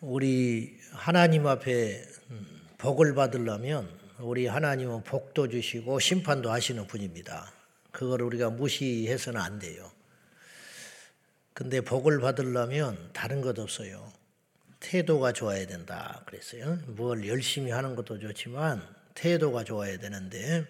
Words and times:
우리 0.00 0.78
하나님 0.92 1.46
앞에 1.46 2.02
음, 2.30 2.60
복을 2.78 3.14
받으려면 3.14 3.86
우리 4.18 4.46
하나님은 4.46 5.04
복도 5.04 5.48
주시고 5.48 5.98
심판도 5.98 6.50
하시는 6.50 6.86
분입니다. 6.86 7.52
그걸 7.90 8.22
우리가 8.22 8.48
무시해서는 8.48 9.38
안 9.38 9.58
돼요. 9.58 9.90
근데 11.52 11.82
복을 11.82 12.20
받으려면 12.20 13.10
다른 13.12 13.42
것 13.42 13.58
없어요. 13.58 14.10
태도가 14.80 15.32
좋아야 15.32 15.66
된다 15.66 16.22
그랬어요. 16.26 16.78
뭘 16.86 17.28
열심히 17.28 17.70
하는 17.70 17.94
것도 17.94 18.18
좋지만 18.18 18.82
태도가 19.14 19.64
좋아야 19.64 19.98
되는데 19.98 20.66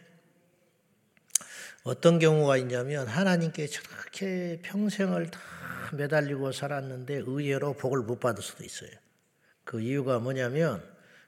어떤 1.85 2.19
경우가 2.19 2.57
있냐면 2.57 3.07
하나님께 3.07 3.69
저렇게 3.69 4.59
평생을 4.63 5.31
다 5.31 5.41
매달리고 5.93 6.51
살았는데 6.51 7.23
의외로 7.27 7.75
복을 7.75 8.01
못 8.01 8.19
받을 8.19 8.43
수도 8.43 8.65
있어요. 8.65 8.91
그 9.71 9.81
이유가 9.81 10.19
뭐냐면 10.19 10.83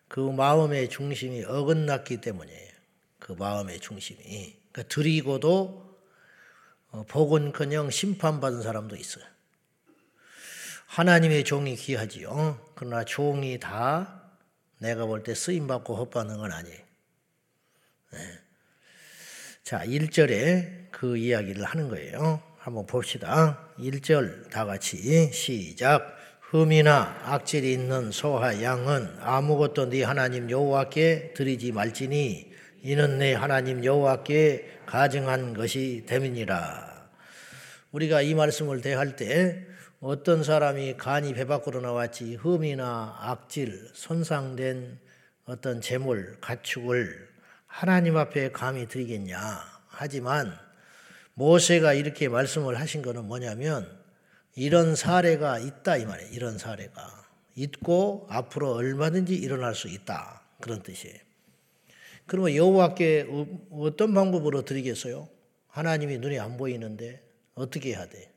그 0.08 0.18
마음의 0.18 0.88
중심이 0.88 1.44
어긋났기 1.44 2.20
때문이에요. 2.20 2.72
그 3.20 3.30
마음의 3.38 3.78
중심이. 3.78 4.20
그러니까 4.72 4.82
드리고도 4.92 5.96
어, 6.90 7.04
복은커녕 7.06 7.90
심판받은 7.90 8.62
사람도 8.62 8.96
있어요. 8.96 9.24
하나님의 10.86 11.44
종이 11.44 11.76
귀하지요. 11.76 12.72
그러나 12.74 13.04
종이 13.04 13.60
다 13.60 14.32
내가 14.78 15.06
볼 15.06 15.22
때 15.22 15.36
쓰임받고 15.36 15.94
헛받는 15.94 16.38
건 16.38 16.50
아니에요. 16.50 16.80
네. 18.10 18.18
자, 19.62 19.84
1절에 19.84 20.90
그 20.90 21.16
이야기를 21.16 21.62
하는 21.62 21.88
거예요. 21.88 22.42
한번 22.58 22.86
봅시다. 22.86 23.68
1절 23.78 24.50
다 24.50 24.64
같이 24.64 25.32
시작. 25.32 26.21
흠이나 26.52 27.16
악질이 27.24 27.72
있는 27.72 28.12
소와 28.12 28.60
양은 28.60 29.20
아무것도 29.20 29.88
네 29.88 30.02
하나님 30.02 30.50
여호와께 30.50 31.32
드리지 31.34 31.72
말지니 31.72 32.52
이는 32.82 33.16
내 33.16 33.32
하나님 33.32 33.82
여호와께 33.82 34.80
가증한 34.84 35.54
것이 35.54 36.04
됨이니라. 36.06 37.08
우리가 37.92 38.20
이 38.20 38.34
말씀을 38.34 38.82
대할 38.82 39.16
때 39.16 39.64
어떤 40.00 40.44
사람이 40.44 40.98
간이 40.98 41.32
배 41.32 41.46
밖으로 41.46 41.80
나왔지 41.80 42.34
흠이나 42.34 43.16
악질, 43.18 43.88
손상된 43.94 44.98
어떤 45.46 45.80
재물, 45.80 46.36
가축을 46.42 47.28
하나님 47.66 48.18
앞에 48.18 48.52
감히 48.52 48.86
드리겠냐. 48.86 49.38
하지만 49.88 50.52
모세가 51.32 51.94
이렇게 51.94 52.28
말씀을 52.28 52.78
하신 52.78 53.00
것은 53.00 53.24
뭐냐면 53.24 54.01
이런 54.54 54.94
사례가 54.94 55.58
있다 55.58 55.96
이 55.96 56.04
말이에요. 56.04 56.30
이런 56.32 56.58
사례가 56.58 57.24
있고 57.56 58.26
앞으로 58.30 58.72
얼마든지 58.72 59.34
일어날 59.34 59.74
수 59.74 59.88
있다. 59.88 60.42
그런 60.60 60.82
뜻이에요. 60.82 61.16
그러면 62.26 62.54
여호와께 62.54 63.28
어떤 63.72 64.14
방법으로 64.14 64.62
드리겠어요? 64.62 65.28
하나님이 65.68 66.18
눈에 66.18 66.38
안 66.38 66.56
보이는데 66.56 67.22
어떻게 67.54 67.90
해야 67.90 68.06
돼? 68.06 68.32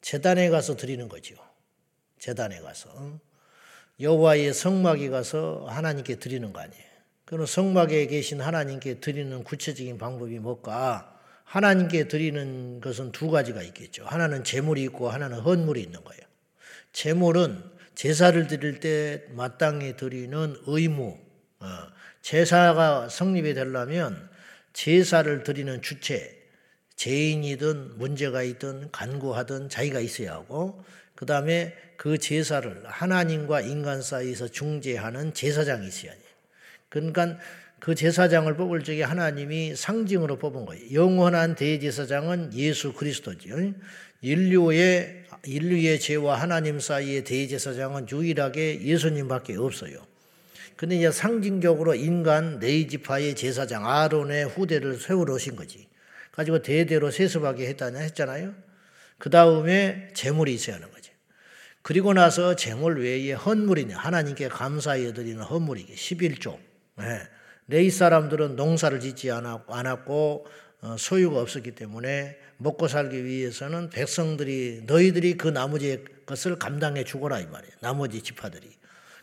재단에 0.00 0.48
가서 0.48 0.76
드리는 0.76 1.08
거죠. 1.08 1.34
재단에 2.18 2.60
가서 2.60 3.20
여호와의 4.00 4.54
성막에 4.54 5.08
가서 5.08 5.66
하나님께 5.68 6.16
드리는 6.16 6.52
거 6.52 6.60
아니에요. 6.60 6.84
그럼 7.24 7.46
성막에 7.46 8.06
계신 8.06 8.40
하나님께 8.40 9.00
드리는 9.00 9.42
구체적인 9.42 9.98
방법이 9.98 10.38
뭘까? 10.38 11.15
하나님께 11.46 12.08
드리는 12.08 12.80
것은 12.80 13.12
두 13.12 13.30
가지가 13.30 13.62
있겠죠. 13.62 14.04
하나는 14.04 14.44
제물이 14.44 14.82
있고 14.84 15.08
하나는 15.08 15.38
헌물이 15.38 15.80
있는 15.80 16.02
거예요. 16.02 16.20
제물은 16.92 17.62
제사를 17.94 18.46
드릴 18.46 18.80
때 18.80 19.24
마땅히 19.30 19.96
드리는 19.96 20.56
의무. 20.66 21.18
어, 21.60 21.66
제사가 22.20 23.08
성립이 23.08 23.54
되려면 23.54 24.28
제사를 24.72 25.42
드리는 25.44 25.80
주체, 25.80 26.36
죄인이든 26.96 27.96
문제가 27.96 28.42
있든 28.42 28.90
간구하든 28.90 29.68
자기가 29.68 30.00
있어야 30.00 30.32
하고 30.32 30.84
그 31.14 31.26
다음에 31.26 31.74
그 31.96 32.18
제사를 32.18 32.82
하나님과 32.84 33.60
인간 33.62 34.02
사이에서 34.02 34.48
중재하는 34.48 35.32
제사장이 35.32 35.86
있어야 35.86 36.12
해요. 36.12 36.20
그러니까 36.88 37.38
그 37.86 37.94
제사장을 37.94 38.52
뽑을 38.56 38.82
적에 38.82 39.04
하나님이 39.04 39.76
상징으로 39.76 40.40
뽑은 40.40 40.66
거예요. 40.66 40.92
영원한 40.92 41.54
대제사장은 41.54 42.52
예수 42.54 42.92
그리스도죠. 42.92 43.74
인류의 44.22 45.22
인류의 45.44 46.00
죄와 46.00 46.34
하나님 46.34 46.80
사이의 46.80 47.22
대제사장은 47.22 48.08
유일하게 48.10 48.82
예수님밖에 48.82 49.54
없어요. 49.54 50.04
근데 50.74 50.96
이제 50.96 51.12
상징적으로 51.12 51.94
인간 51.94 52.58
네이지파의 52.58 53.36
제사장 53.36 53.88
아론의 53.88 54.46
후대를 54.46 54.96
세우러 54.96 55.34
오신 55.34 55.54
거지. 55.54 55.86
가지고 56.32 56.62
대대로 56.62 57.12
세습하게 57.12 57.68
했다냐 57.68 58.00
했잖아요. 58.00 58.52
그 59.18 59.30
다음에 59.30 60.08
재물이 60.12 60.52
있어야 60.54 60.74
하는 60.74 60.90
거지. 60.90 61.12
그리고 61.82 62.14
나서 62.14 62.56
재물 62.56 63.00
외에 63.00 63.32
헌물이냐 63.32 63.96
하나님께 63.96 64.48
감사해 64.48 65.12
드리는 65.12 65.40
헌물이게 65.40 65.94
11조. 65.94 66.58
네. 66.98 67.35
레이 67.68 67.90
사람들은 67.90 68.56
농사를 68.56 69.00
짓지 69.00 69.30
않았고 69.30 70.46
어, 70.82 70.96
소유가 70.98 71.40
없었기 71.40 71.72
때문에 71.72 72.36
먹고 72.58 72.86
살기 72.86 73.24
위해서는 73.24 73.90
백성들이 73.90 74.82
너희들이 74.86 75.36
그 75.36 75.48
나머지 75.48 76.04
것을 76.26 76.58
감당해 76.58 77.04
주거라 77.04 77.40
이 77.40 77.46
말이에요. 77.46 77.72
나머지 77.80 78.22
지파들이. 78.22 78.68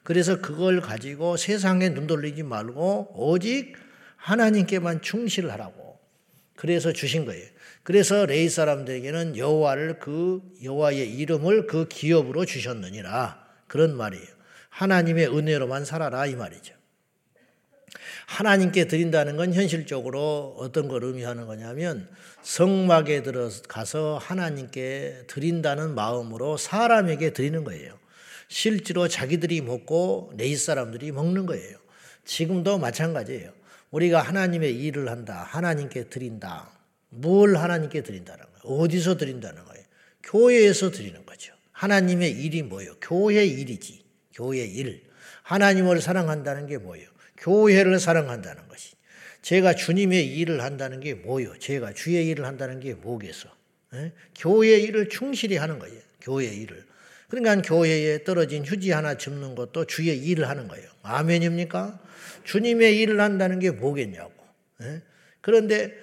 그래서 0.03 0.41
그걸 0.41 0.81
가지고 0.81 1.37
세상에 1.37 1.89
눈 1.89 2.07
돌리지 2.07 2.43
말고 2.43 3.13
오직 3.15 3.75
하나님께만 4.17 5.01
충실을 5.01 5.51
하라고. 5.53 5.99
그래서 6.55 6.91
주신 6.91 7.25
거예요. 7.25 7.47
그래서 7.83 8.25
레이 8.25 8.49
사람들에게는 8.49 9.37
여호와를 9.37 9.99
그 9.99 10.41
여호와의 10.63 11.13
이름을 11.15 11.67
그 11.67 11.87
기업으로 11.87 12.45
주셨느니라 12.45 13.43
그런 13.67 13.95
말이에요. 13.95 14.27
하나님의 14.69 15.27
은혜로만 15.27 15.85
살아라 15.85 16.25
이 16.25 16.35
말이죠. 16.35 16.73
하나님께 18.25 18.85
드린다는 18.85 19.37
건 19.37 19.53
현실적으로 19.53 20.55
어떤 20.57 20.87
걸 20.87 21.03
의미하는 21.03 21.45
거냐면 21.45 22.09
성막에 22.41 23.23
들어가서 23.23 24.17
하나님께 24.21 25.25
드린다는 25.27 25.95
마음으로 25.95 26.57
사람에게 26.57 27.33
드리는 27.33 27.63
거예요. 27.63 27.97
실제로 28.47 29.07
자기들이 29.07 29.61
먹고 29.61 30.31
내일 30.35 30.57
사람들이 30.57 31.11
먹는 31.11 31.45
거예요. 31.45 31.77
지금도 32.25 32.77
마찬가지예요. 32.77 33.51
우리가 33.91 34.21
하나님의 34.21 34.75
일을 34.75 35.09
한다. 35.09 35.45
하나님께 35.47 36.05
드린다. 36.05 36.71
뭘 37.09 37.55
하나님께 37.55 38.01
드린다는 38.01 38.45
거예요? 38.45 38.77
어디서 38.79 39.17
드린다는 39.17 39.63
거예요? 39.65 39.83
교회에서 40.23 40.91
드리는 40.91 41.25
거죠. 41.25 41.53
하나님의 41.71 42.31
일이 42.31 42.63
뭐예요? 42.63 42.95
교회 43.01 43.45
일이지. 43.45 44.03
교회 44.33 44.65
일. 44.65 45.03
하나님을 45.43 46.01
사랑한다는 46.01 46.67
게 46.67 46.77
뭐예요? 46.77 47.12
교회를 47.43 47.99
사랑한다는 47.99 48.67
것이. 48.69 48.95
제가 49.41 49.75
주님의 49.75 50.27
일을 50.37 50.61
한다는 50.61 51.01
게 51.01 51.13
뭐요? 51.13 51.59
제가 51.59 51.93
주의 51.93 52.25
일을 52.29 52.45
한다는 52.45 52.79
게 52.79 52.93
뭐겠어? 52.93 53.49
에? 53.93 54.13
교회 54.35 54.79
일을 54.79 55.09
충실히 55.09 55.57
하는 55.57 55.77
거예요. 55.79 55.99
교회 56.21 56.45
일을. 56.45 56.85
그러니까 57.27 57.61
교회에 57.61 58.23
떨어진 58.23 58.63
휴지 58.63 58.91
하나 58.91 59.17
줍는 59.17 59.55
것도 59.55 59.85
주의 59.85 60.17
일을 60.17 60.47
하는 60.47 60.69
거예요. 60.69 60.89
아멘입니까? 61.01 61.99
주님의 62.45 62.97
일을 62.99 63.19
한다는 63.19 63.59
게 63.59 63.71
뭐겠냐고. 63.71 64.33
에? 64.81 65.01
그런데 65.41 65.93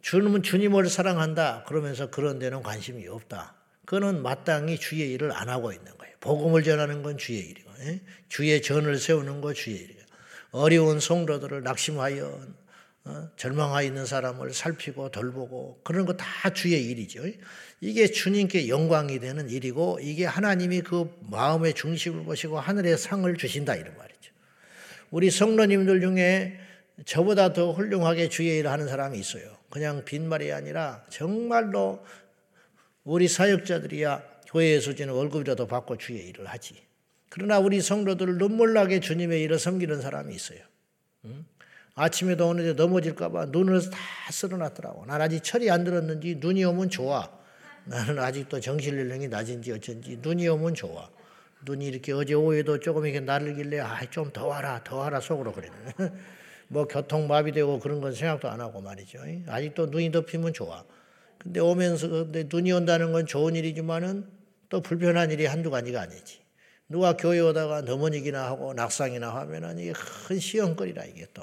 주님은 0.00 0.42
주님을 0.42 0.88
사랑한다. 0.88 1.64
그러면서 1.68 2.08
그런 2.08 2.38
데는 2.38 2.62
관심이 2.62 3.06
없다. 3.06 3.54
그는 3.84 4.22
마땅히 4.22 4.78
주의 4.78 5.12
일을 5.12 5.32
안 5.32 5.50
하고 5.50 5.72
있는 5.72 5.96
거예요. 5.98 6.14
복음을 6.20 6.62
전하는 6.62 7.02
건 7.02 7.18
주의 7.18 7.40
일이고, 7.40 7.70
에? 7.80 8.00
주의 8.28 8.62
전을 8.62 8.98
세우는 8.98 9.42
거 9.42 9.52
주의 9.52 9.76
일이고. 9.76 9.97
어려운 10.50 11.00
성도들을 11.00 11.62
낙심하여 11.62 12.46
어, 13.04 13.28
절망하여 13.36 13.86
있는 13.86 14.04
사람을 14.04 14.52
살피고 14.52 15.10
돌보고 15.10 15.80
그런 15.82 16.04
거 16.04 16.14
다 16.14 16.50
주의 16.50 16.84
일이죠. 16.84 17.22
이게 17.80 18.06
주님께 18.06 18.68
영광이 18.68 19.18
되는 19.20 19.48
일이고 19.48 19.98
이게 20.02 20.26
하나님이 20.26 20.82
그 20.82 21.10
마음의 21.30 21.74
중심을 21.74 22.24
보시고 22.24 22.60
하늘의 22.60 22.98
상을 22.98 23.34
주신다 23.36 23.76
이런 23.76 23.96
말이죠. 23.96 24.32
우리 25.10 25.30
성도님들 25.30 26.00
중에 26.00 26.58
저보다 27.06 27.52
더 27.52 27.72
훌륭하게 27.72 28.28
주의 28.28 28.58
일을 28.58 28.70
하는 28.70 28.88
사람이 28.88 29.18
있어요. 29.18 29.56
그냥 29.70 30.04
빈말이 30.04 30.52
아니라 30.52 31.04
정말로 31.08 32.04
우리 33.04 33.28
사역자들이야 33.28 34.22
교회에서 34.48 34.94
주는 34.94 35.14
월급이라도 35.14 35.66
받고 35.66 35.96
주의 35.96 36.26
일을 36.28 36.46
하지. 36.46 36.87
그러나 37.30 37.58
우리 37.58 37.80
성도들 37.80 38.38
눈물나게 38.38 39.00
주님의 39.00 39.42
일을 39.42 39.58
섬기는 39.58 40.00
사람이 40.00 40.34
있어요. 40.34 40.60
응? 41.26 41.44
아침에도 41.94 42.48
오는데 42.48 42.74
넘어질까봐 42.74 43.46
눈을 43.46 43.90
다 43.90 43.98
쓸어놨더라고. 44.30 45.06
난 45.06 45.20
아직 45.20 45.42
철이 45.42 45.70
안 45.70 45.84
들었는지 45.84 46.36
눈이 46.36 46.64
오면 46.64 46.90
좋아. 46.90 47.28
나는 47.84 48.18
아직도 48.18 48.60
정신연령이 48.60 49.28
낮은지 49.28 49.72
어쩐지 49.72 50.18
눈이 50.22 50.46
오면 50.48 50.74
좋아. 50.74 51.10
눈이 51.64 51.86
이렇게 51.86 52.12
어제 52.12 52.34
오후에도 52.34 52.78
조금 52.78 53.04
이렇게 53.04 53.20
나르길래 53.20 53.80
아, 53.80 53.98
좀 54.10 54.30
더 54.32 54.46
와라, 54.46 54.80
더 54.84 54.96
와라 54.98 55.20
속으로 55.20 55.52
그래는. 55.52 55.76
뭐 56.68 56.86
교통마비되고 56.86 57.80
그런 57.80 58.00
건 58.00 58.12
생각도 58.14 58.48
안 58.48 58.60
하고 58.60 58.80
말이죠. 58.80 59.18
아직도 59.48 59.86
눈이 59.86 60.12
덮이면 60.12 60.52
좋아. 60.52 60.84
근데 61.38 61.60
오면서 61.60 62.08
근데 62.08 62.44
눈이 62.48 62.70
온다는 62.72 63.10
건 63.12 63.26
좋은 63.26 63.56
일이지만은 63.56 64.26
또 64.68 64.80
불편한 64.82 65.30
일이 65.30 65.46
한두 65.46 65.70
가지가 65.70 66.02
아니지. 66.02 66.40
누가 66.88 67.16
교회 67.16 67.40
오다가 67.40 67.82
넘어지기나 67.82 68.44
하고 68.46 68.72
낙상이나 68.74 69.34
하면은 69.34 69.78
이게 69.78 69.92
큰 69.92 70.38
시험거리라 70.38 71.04
이게 71.04 71.26
또. 71.34 71.42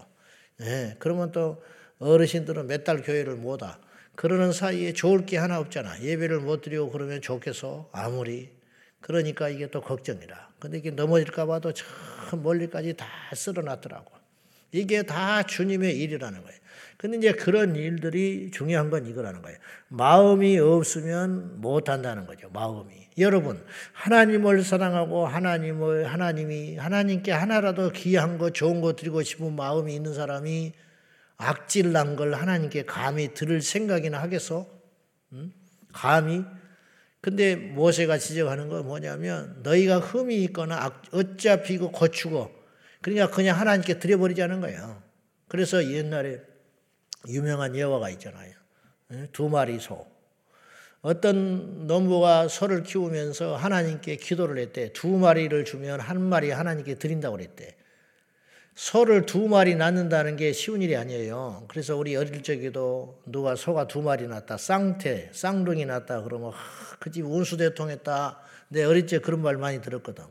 예, 0.61 0.95
그러면 0.99 1.31
또 1.31 1.61
어르신들은 1.99 2.67
몇 2.67 2.83
달 2.83 3.01
교회를 3.01 3.35
못 3.35 3.61
와. 3.61 3.79
그러는 4.15 4.51
사이에 4.53 4.93
좋을 4.93 5.25
게 5.25 5.37
하나 5.37 5.59
없잖아. 5.59 6.01
예배를 6.01 6.39
못 6.39 6.61
드리고 6.61 6.89
그러면 6.91 7.21
좋겠어. 7.21 7.89
아무리. 7.91 8.49
그러니까 9.01 9.49
이게 9.49 9.69
또 9.69 9.81
걱정이라. 9.81 10.49
근데 10.59 10.77
이게 10.79 10.89
넘어질까 10.91 11.45
봐도 11.45 11.73
저 11.73 11.85
멀리까지 12.37 12.95
다 12.95 13.05
쓸어 13.35 13.61
놨더라고. 13.61 14.11
이게 14.71 15.03
다 15.03 15.43
주님의 15.43 15.97
일이라는 15.99 16.41
거예요. 16.43 16.59
근데 16.97 17.17
이제 17.17 17.31
그런 17.33 17.75
일들이 17.75 18.51
중요한 18.51 18.89
건 18.89 19.05
이거라는 19.05 19.41
거예요. 19.41 19.57
마음이 19.89 20.59
없으면 20.59 21.61
못 21.61 21.89
한다는 21.89 22.25
거죠. 22.25 22.49
마음이. 22.49 23.09
여러분, 23.17 23.63
하나님을 23.93 24.63
사랑하고 24.63 25.27
하나님을 25.27 26.05
하나님이 26.05 26.77
하나님께 26.77 27.31
하나라도 27.31 27.91
귀한 27.91 28.37
거 28.37 28.49
좋은 28.49 28.81
거 28.81 28.93
드리고 28.93 29.23
싶은 29.23 29.55
마음이 29.55 29.93
있는 29.93 30.13
사람이 30.13 30.73
악질난 31.37 32.15
걸 32.15 32.33
하나님께 32.33 32.85
감히 32.85 33.33
들을 33.33 33.61
생각이나 33.61 34.21
하겠어? 34.21 34.67
응? 35.33 35.51
감히? 35.91 36.43
근데 37.21 37.55
모세가 37.55 38.17
지적하는 38.17 38.69
건 38.69 38.85
뭐냐면 38.85 39.59
너희가 39.63 39.99
흠이 39.99 40.43
있거나 40.45 41.01
어차피 41.11 41.77
그 41.77 41.89
고추고 41.89 42.51
그러니까 43.01 43.29
그냥 43.29 43.59
하나님께 43.59 43.99
드려버리자는 43.99 44.61
거예요. 44.61 45.01
그래서 45.47 45.83
옛날에 45.91 46.41
유명한 47.27 47.75
예화가 47.75 48.09
있잖아요. 48.11 48.53
두 49.31 49.49
마리 49.49 49.79
소. 49.79 50.05
어떤 51.01 51.85
농부가 51.85 52.47
소를 52.47 52.81
키우면서 52.83 53.55
하나님께 53.55 54.15
기도를 54.15 54.57
했대. 54.57 54.91
두 54.93 55.07
마리를 55.07 55.63
주면 55.65 55.99
한 55.99 56.19
마리 56.21 56.49
하나님께 56.49 56.95
드린다고 56.95 57.37
그랬대. 57.37 57.75
소를 58.73 59.25
두 59.25 59.47
마리 59.47 59.75
낳는다는 59.75 60.35
게 60.35 60.51
쉬운 60.51 60.81
일이 60.81 60.97
아니에요. 60.97 61.65
그래서 61.69 61.95
우리 61.95 62.15
어릴 62.15 62.43
적에도 62.43 63.21
누가 63.25 63.55
소가 63.55 63.87
두 63.87 64.01
마리 64.01 64.27
낳았다, 64.27 64.57
쌍태, 64.57 65.29
쌍둥이 65.31 65.85
낳았다 65.85 66.23
그러면 66.23 66.51
그 66.99 67.11
집 67.11 67.23
운수대통했다. 67.25 68.39
내 68.69 68.83
어릴 68.83 69.07
적 69.07 69.21
그런 69.21 69.41
말 69.41 69.57
많이 69.57 69.81
들었거든. 69.81 70.25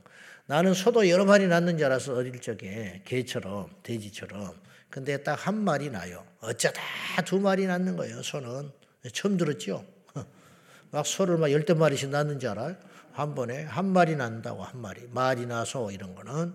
나는 0.47 0.75
소도 0.75 1.09
여러 1.09 1.25
마리 1.25 1.47
낳는 1.47 1.79
줄 1.79 1.87
알았어 1.87 2.15
어릴 2.17 2.39
적에 2.41 3.01
개처럼 3.07 3.71
돼지처럼. 3.83 4.53
근데 4.95 5.17
딱 5.25 5.35
한 5.35 5.57
마리 5.57 5.91
나요. 5.91 6.25
어쩌다 6.39 6.81
두 7.25 7.41
마리 7.41 7.67
낳는 7.67 7.97
거예요. 7.97 8.23
소는 8.23 8.71
처음 9.13 9.37
들었죠. 9.37 9.85
막 10.93 11.05
소를 11.05 11.37
막 11.37 11.51
열댓 11.51 11.75
마리씩 11.75 12.11
낳는 12.11 12.39
줄 12.39 12.51
알아요. 12.51 12.77
한 13.11 13.35
번에 13.35 13.65
한 13.65 13.87
마리 13.87 14.15
낳는다고 14.15 14.63
한 14.63 14.81
마리 14.81 15.05
말이나 15.09 15.65
소 15.65 15.91
이런 15.91 16.15
거는. 16.15 16.55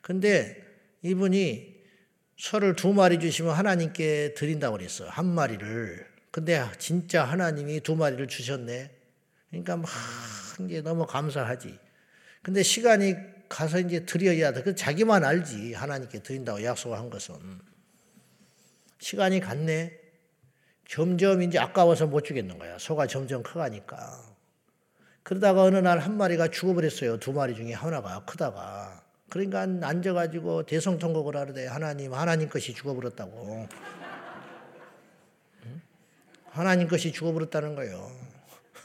근데 0.00 0.64
이분이 1.02 1.76
소를 2.36 2.74
두 2.74 2.92
마리 2.92 3.20
주시면 3.20 3.54
하나님께 3.54 4.34
드린다고 4.34 4.78
그랬어. 4.78 5.06
한 5.06 5.24
마리를. 5.26 6.04
근데 6.32 6.68
진짜 6.80 7.22
하나님이 7.22 7.82
두 7.82 7.94
마리를 7.94 8.26
주셨네. 8.26 8.90
그러니까 9.50 9.76
막 9.76 9.88
이제 10.62 10.82
너무 10.82 11.06
감사하지. 11.06 11.78
근데 12.42 12.64
시간이 12.64 13.14
가서 13.48 13.78
이제 13.78 14.04
드려야 14.04 14.52
돼. 14.52 14.64
그 14.64 14.74
자기만 14.74 15.24
알지. 15.24 15.74
하나님께 15.74 16.24
드린다고 16.24 16.64
약속한 16.64 17.10
것은. 17.10 17.75
시간이 19.06 19.38
갔네. 19.38 19.96
점점 20.88 21.40
이제 21.40 21.60
아까워서 21.60 22.08
못 22.08 22.22
주겠는 22.24 22.58
거야. 22.58 22.76
소가 22.78 23.06
점점 23.06 23.44
커가니까. 23.44 24.20
그러다가 25.22 25.62
어느 25.62 25.76
날 25.76 26.00
한 26.00 26.16
마리가 26.16 26.48
죽어버렸어요. 26.48 27.20
두 27.20 27.32
마리 27.32 27.54
중에 27.54 27.72
하나가 27.72 28.24
크다가. 28.24 29.04
그러니까 29.28 29.60
앉아가지고 29.60 30.66
대성통곡을 30.66 31.36
하르되 31.36 31.68
하나님, 31.68 32.14
하나님 32.14 32.48
것이 32.48 32.74
죽어버렸다고. 32.74 33.68
하나님 36.50 36.88
것이 36.88 37.12
죽어버렸다는 37.12 37.76
거예요. 37.76 38.10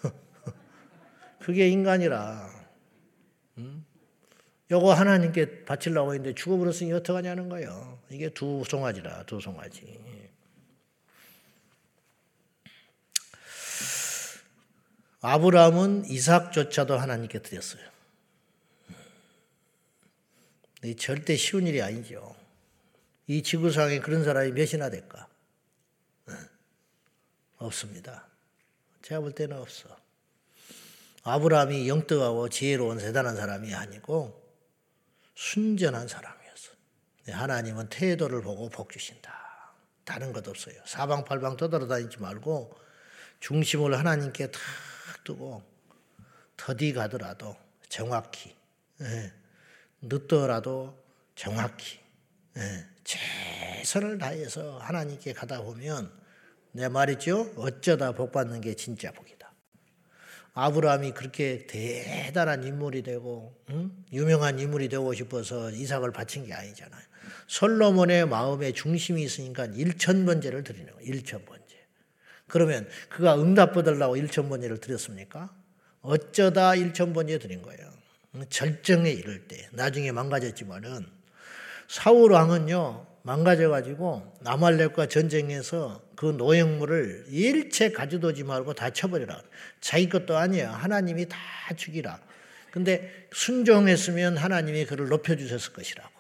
그게 1.41 1.67
인간이라. 1.67 2.60
요거 4.71 4.93
하나님께 4.93 5.65
바치려고 5.65 6.13
했는데 6.13 6.33
죽어버렸으니 6.33 6.93
어떡하냐는 6.93 7.49
거예요. 7.49 7.99
이게 8.09 8.29
두 8.29 8.63
송아지라, 8.65 9.25
두 9.25 9.41
송아지. 9.41 9.99
아브라함은 15.19 16.05
이삭조차도 16.05 16.97
하나님께 16.97 17.41
드렸어요. 17.41 17.83
이 20.83 20.95
절대 20.95 21.35
쉬운 21.35 21.67
일이 21.67 21.81
아니죠. 21.81 22.33
이 23.27 23.43
지구상에 23.43 23.99
그런 23.99 24.23
사람이 24.23 24.53
몇이나 24.53 24.89
될까? 24.89 25.27
없습니다. 27.57 28.25
제가 29.01 29.19
볼 29.21 29.33
때는 29.33 29.57
없어. 29.57 29.95
아브라함이 31.23 31.87
영특하고 31.87 32.49
지혜로운 32.49 32.97
대단한 32.97 33.35
사람이 33.35 33.75
아니고 33.75 34.40
순전한 35.41 36.07
사람이었어. 36.07 36.71
하나님은 37.29 37.89
태도를 37.89 38.43
보고 38.43 38.69
복 38.69 38.91
주신다. 38.91 39.73
다른 40.05 40.33
것 40.33 40.47
없어요. 40.47 40.75
사방팔방 40.85 41.57
떠돌아다니지 41.57 42.19
말고 42.19 42.77
중심을 43.39 43.97
하나님께 43.97 44.51
탁 44.51 44.61
두고 45.23 45.63
더디 46.57 46.93
가더라도 46.93 47.57
정확히 47.89 48.55
예, 49.01 49.33
늦더라도 50.03 50.95
정확히 51.33 51.99
예, 52.57 52.85
최선을 53.03 54.19
다해서 54.19 54.77
하나님께 54.77 55.33
가다 55.33 55.63
보면 55.63 56.11
내 56.71 56.87
말이죠. 56.87 57.53
어쩌다 57.57 58.11
복 58.11 58.31
받는 58.31 58.61
게 58.61 58.75
진짜 58.75 59.11
복이다. 59.11 59.40
아브라함이 60.53 61.11
그렇게 61.11 61.65
대단한 61.67 62.63
인물이 62.63 63.03
되고 63.03 63.55
응? 63.69 63.91
유명한 64.11 64.59
인물이 64.59 64.89
되고 64.89 65.13
싶어서 65.13 65.71
이삭을 65.71 66.11
바친 66.11 66.45
게 66.45 66.53
아니잖아요. 66.53 67.01
솔로몬의 67.47 68.27
마음에 68.27 68.71
중심이 68.71 69.23
있으니까 69.23 69.65
일천 69.65 70.25
번제를 70.25 70.63
드리는 70.63 70.91
거예요. 70.91 71.01
일천 71.01 71.45
번제. 71.45 71.75
그러면 72.47 72.87
그가 73.09 73.35
응답 73.35 73.73
받으려고 73.73 74.17
일천 74.17 74.49
번제를 74.49 74.79
드렸습니까? 74.79 75.53
어쩌다 76.01 76.75
일천 76.75 77.13
번제 77.13 77.39
드린 77.39 77.61
거예요. 77.61 77.89
절정에 78.49 79.09
이를 79.09 79.47
때 79.47 79.69
나중에 79.71 80.11
망가졌지만은 80.11 81.05
사울 81.87 82.31
왕은요 82.31 83.05
망가져 83.23 83.69
가지고 83.69 84.33
남할렉과 84.41 85.07
전쟁에서 85.07 86.01
그 86.21 86.27
노역물을 86.27 87.25
일체 87.29 87.91
가져두지 87.91 88.43
말고 88.43 88.75
다 88.75 88.91
쳐버리라. 88.91 89.41
자기 89.79 90.07
것도 90.07 90.37
아니야. 90.37 90.71
하나님이 90.71 91.27
다 91.27 91.35
죽이라. 91.75 92.19
근데 92.69 93.27
순종했으면 93.33 94.37
하나님이 94.37 94.85
그를 94.85 95.07
높여주셨을 95.07 95.73
것이라고. 95.73 96.11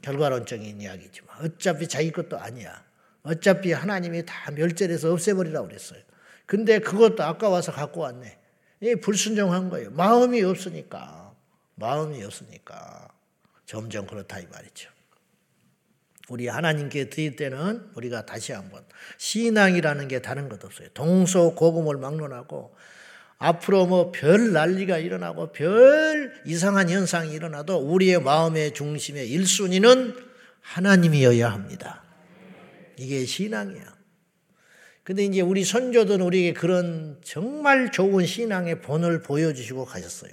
결과론적인 0.00 0.80
이야기지만 0.80 1.44
어차피 1.44 1.86
자기 1.86 2.10
것도 2.10 2.38
아니야. 2.38 2.82
어차피 3.22 3.72
하나님이 3.72 4.24
다 4.24 4.50
멸절해서 4.50 5.12
없애버리라고 5.12 5.66
그랬어요. 5.66 6.00
근데 6.46 6.78
그것도 6.78 7.22
아까워서 7.22 7.70
갖고 7.70 8.00
왔네. 8.00 8.38
이 8.80 8.94
불순종한 8.94 9.68
거예요. 9.68 9.90
마음이 9.90 10.42
없으니까. 10.42 11.34
마음이 11.74 12.24
없으니까 12.24 13.08
점점 13.66 14.06
그렇다 14.06 14.38
이 14.38 14.46
말이죠. 14.46 14.88
우리 16.28 16.46
하나님께 16.46 17.08
드릴 17.08 17.36
때는 17.36 17.90
우리가 17.94 18.26
다시 18.26 18.52
한번 18.52 18.84
신앙이라는 19.16 20.08
게 20.08 20.20
다른 20.20 20.48
것 20.48 20.64
없어요. 20.64 20.88
동서고금을 20.94 21.96
막론하고 21.96 22.74
앞으로 23.38 23.86
뭐 23.86 24.12
별 24.12 24.52
난리가 24.52 24.98
일어나고 24.98 25.52
별 25.52 26.34
이상한 26.44 26.90
현상이 26.90 27.32
일어나도 27.32 27.78
우리의 27.78 28.20
마음의 28.20 28.74
중심의 28.74 29.30
1순위는 29.30 30.16
하나님이어야 30.60 31.50
합니다. 31.50 32.02
이게 32.96 33.24
신앙이야. 33.24 33.96
근데 35.04 35.24
이제 35.24 35.40
우리 35.40 35.64
선조들은 35.64 36.20
우리에게 36.20 36.52
그런 36.52 37.18
정말 37.24 37.90
좋은 37.90 38.26
신앙의 38.26 38.82
본을 38.82 39.22
보여주시고 39.22 39.86
가셨어요. 39.86 40.32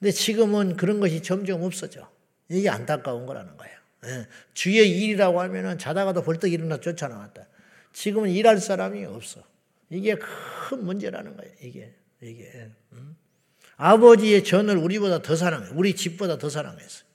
근데 0.00 0.10
지금은 0.10 0.76
그런 0.76 0.98
것이 0.98 1.22
점점 1.22 1.62
없어져. 1.62 2.10
이게 2.48 2.68
안타까운 2.68 3.26
거라는 3.26 3.56
거예요. 3.56 3.77
예. 4.04 4.26
주의 4.54 4.88
일이라고 4.88 5.40
하면은 5.40 5.78
자다가도 5.78 6.22
벌떡 6.22 6.52
일어나 6.52 6.78
쫓아나왔다. 6.78 7.46
지금은 7.92 8.30
일할 8.30 8.58
사람이 8.58 9.04
없어. 9.06 9.42
이게 9.90 10.16
큰 10.16 10.84
문제라는 10.84 11.36
거예요. 11.36 11.52
이게 11.62 11.94
이게 12.20 12.70
음? 12.92 13.16
아버지의 13.76 14.44
전을 14.44 14.76
우리보다 14.76 15.22
더 15.22 15.36
사랑해. 15.36 15.68
우리 15.72 15.94
집보다 15.94 16.38
더 16.38 16.48
사랑했어요. 16.48 17.08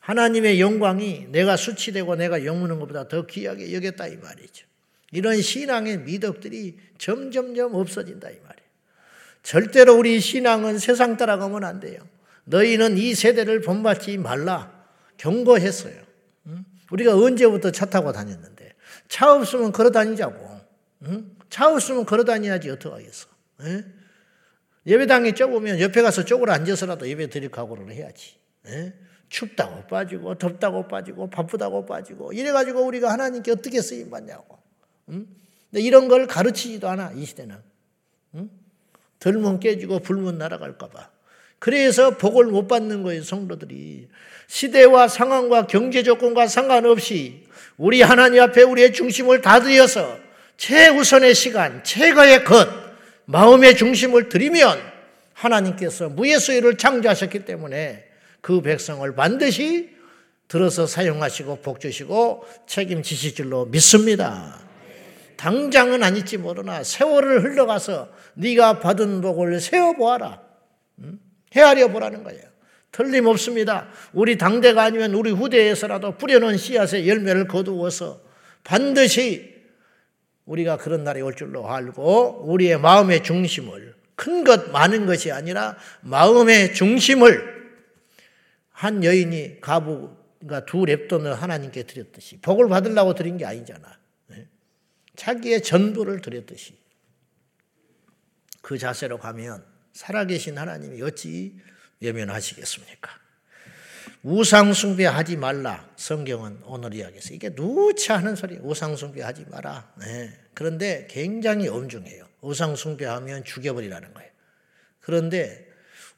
하나님의 0.00 0.60
영광이 0.60 1.28
내가 1.30 1.56
수치되고 1.56 2.16
내가 2.16 2.44
영무는 2.44 2.78
것보다 2.78 3.08
더 3.08 3.26
귀하게 3.26 3.72
여겼다 3.72 4.06
이 4.08 4.16
말이죠. 4.16 4.66
이런 5.12 5.40
신앙의 5.40 6.00
미덕들이 6.00 6.78
점점점 6.98 7.74
없어진다 7.74 8.28
이 8.28 8.34
말이에요. 8.34 8.68
절대로 9.42 9.96
우리 9.96 10.20
신앙은 10.20 10.78
세상 10.78 11.16
따라가면 11.16 11.64
안 11.64 11.80
돼요. 11.80 12.00
너희는 12.44 12.98
이 12.98 13.14
세대를 13.14 13.62
본받지 13.62 14.18
말라 14.18 14.84
경고했어요. 15.16 16.02
우리가 16.94 17.16
언제부터 17.16 17.72
차 17.72 17.86
타고 17.86 18.12
다녔는데 18.12 18.72
차 19.08 19.34
없으면 19.34 19.72
걸어 19.72 19.90
다니자고. 19.90 20.54
차 21.50 21.68
없으면 21.68 22.04
걸어 22.06 22.24
다녀야지 22.24 22.70
어떡하겠어. 22.70 23.28
예배당에 24.86 25.32
쪄보면 25.34 25.80
옆에 25.80 26.02
가서 26.02 26.24
쪽으로 26.24 26.52
앉아서라도 26.52 27.08
예배 27.08 27.30
드릴 27.30 27.50
각오를 27.50 27.92
해야지. 27.92 28.36
춥다고 29.28 29.88
빠지고 29.88 30.36
덥다고 30.36 30.86
빠지고 30.86 31.28
바쁘다고 31.30 31.84
빠지고 31.86 32.32
이래가지고 32.32 32.84
우리가 32.86 33.10
하나님께 33.10 33.50
어떻게 33.50 33.82
쓰임 33.82 34.10
받냐고. 34.10 34.58
응? 35.08 35.26
이런 35.72 36.06
걸 36.06 36.28
가르치지도 36.28 36.88
않아 36.88 37.12
이 37.12 37.24
시대는. 37.24 37.56
응? 38.36 38.50
덜문 39.18 39.58
깨지고 39.58 39.98
불문 39.98 40.38
날아갈까봐. 40.38 41.10
그래서 41.64 42.18
복을 42.18 42.44
못 42.44 42.68
받는 42.68 43.02
거예요 43.02 43.22
성도들이. 43.22 44.08
시대와 44.48 45.08
상황과 45.08 45.66
경제 45.66 46.02
조건과 46.02 46.46
상관없이 46.46 47.46
우리 47.78 48.02
하나님 48.02 48.42
앞에 48.42 48.60
우리의 48.60 48.92
중심을 48.92 49.40
다 49.40 49.60
들여서 49.60 50.18
최우선의 50.58 51.34
시간, 51.34 51.82
최고의 51.82 52.44
것, 52.44 52.68
마음의 53.24 53.78
중심을 53.78 54.28
들이면 54.28 54.78
하나님께서 55.32 56.10
무예수의를 56.10 56.76
창조하셨기 56.76 57.46
때문에 57.46 58.04
그 58.42 58.60
백성을 58.60 59.14
반드시 59.14 59.88
들어서 60.48 60.86
사용하시고 60.86 61.62
복 61.62 61.80
주시고 61.80 62.44
책임지실 62.66 63.34
줄로 63.34 63.64
믿습니다. 63.64 64.60
당장은 65.38 66.02
아닐지 66.02 66.36
모르나 66.36 66.84
세월을 66.84 67.42
흘러가서 67.42 68.10
네가 68.34 68.80
받은 68.80 69.22
복을 69.22 69.62
세어 69.62 69.94
보아라. 69.94 70.44
헤아려 71.54 71.88
보라는 71.88 72.24
거예요. 72.24 72.42
틀림없습니다. 72.92 73.88
우리 74.12 74.38
당대가 74.38 74.84
아니면 74.84 75.14
우리 75.14 75.30
후대에서라도 75.30 76.16
뿌려놓은 76.16 76.56
씨앗의 76.56 77.08
열매를 77.08 77.48
거두어서 77.48 78.20
반드시 78.62 79.52
우리가 80.44 80.76
그런 80.76 81.04
날이 81.04 81.20
올 81.20 81.34
줄로 81.34 81.68
알고 81.68 82.44
우리의 82.46 82.78
마음의 82.78 83.24
중심을 83.24 83.94
큰 84.16 84.44
것 84.44 84.70
많은 84.70 85.06
것이 85.06 85.32
아니라 85.32 85.76
마음의 86.02 86.74
중심을 86.74 87.54
한 88.70 89.02
여인이 89.02 89.60
가부가 89.60 90.64
두 90.66 90.78
랩돈을 90.78 91.32
하나님께 91.32 91.84
드렸듯이 91.84 92.38
복을 92.40 92.68
받으려고 92.68 93.14
드린 93.14 93.36
게 93.38 93.44
아니잖아. 93.44 93.98
네? 94.28 94.46
자기의 95.16 95.62
전부를 95.62 96.20
드렸듯이 96.20 96.76
그 98.60 98.78
자세로 98.78 99.18
가면 99.18 99.64
살아계신 99.94 100.58
하나님이 100.58 101.00
어찌 101.02 101.54
외면하시겠습니까? 102.00 103.10
우상숭배 104.22 105.04
하지 105.06 105.36
말라. 105.36 105.88
성경은 105.96 106.60
오늘 106.64 106.94
이야기에서 106.94 107.32
이게 107.34 107.54
누차 107.54 108.16
하는 108.16 108.36
소리. 108.36 108.56
우상숭배 108.56 109.22
하지 109.22 109.44
마라. 109.48 109.92
네. 110.00 110.32
그런데 110.52 111.06
굉장히 111.10 111.68
엄중해요. 111.68 112.26
우상숭배하면 112.40 113.44
죽여버리라는 113.44 114.12
거예요. 114.14 114.30
그런데 115.00 115.66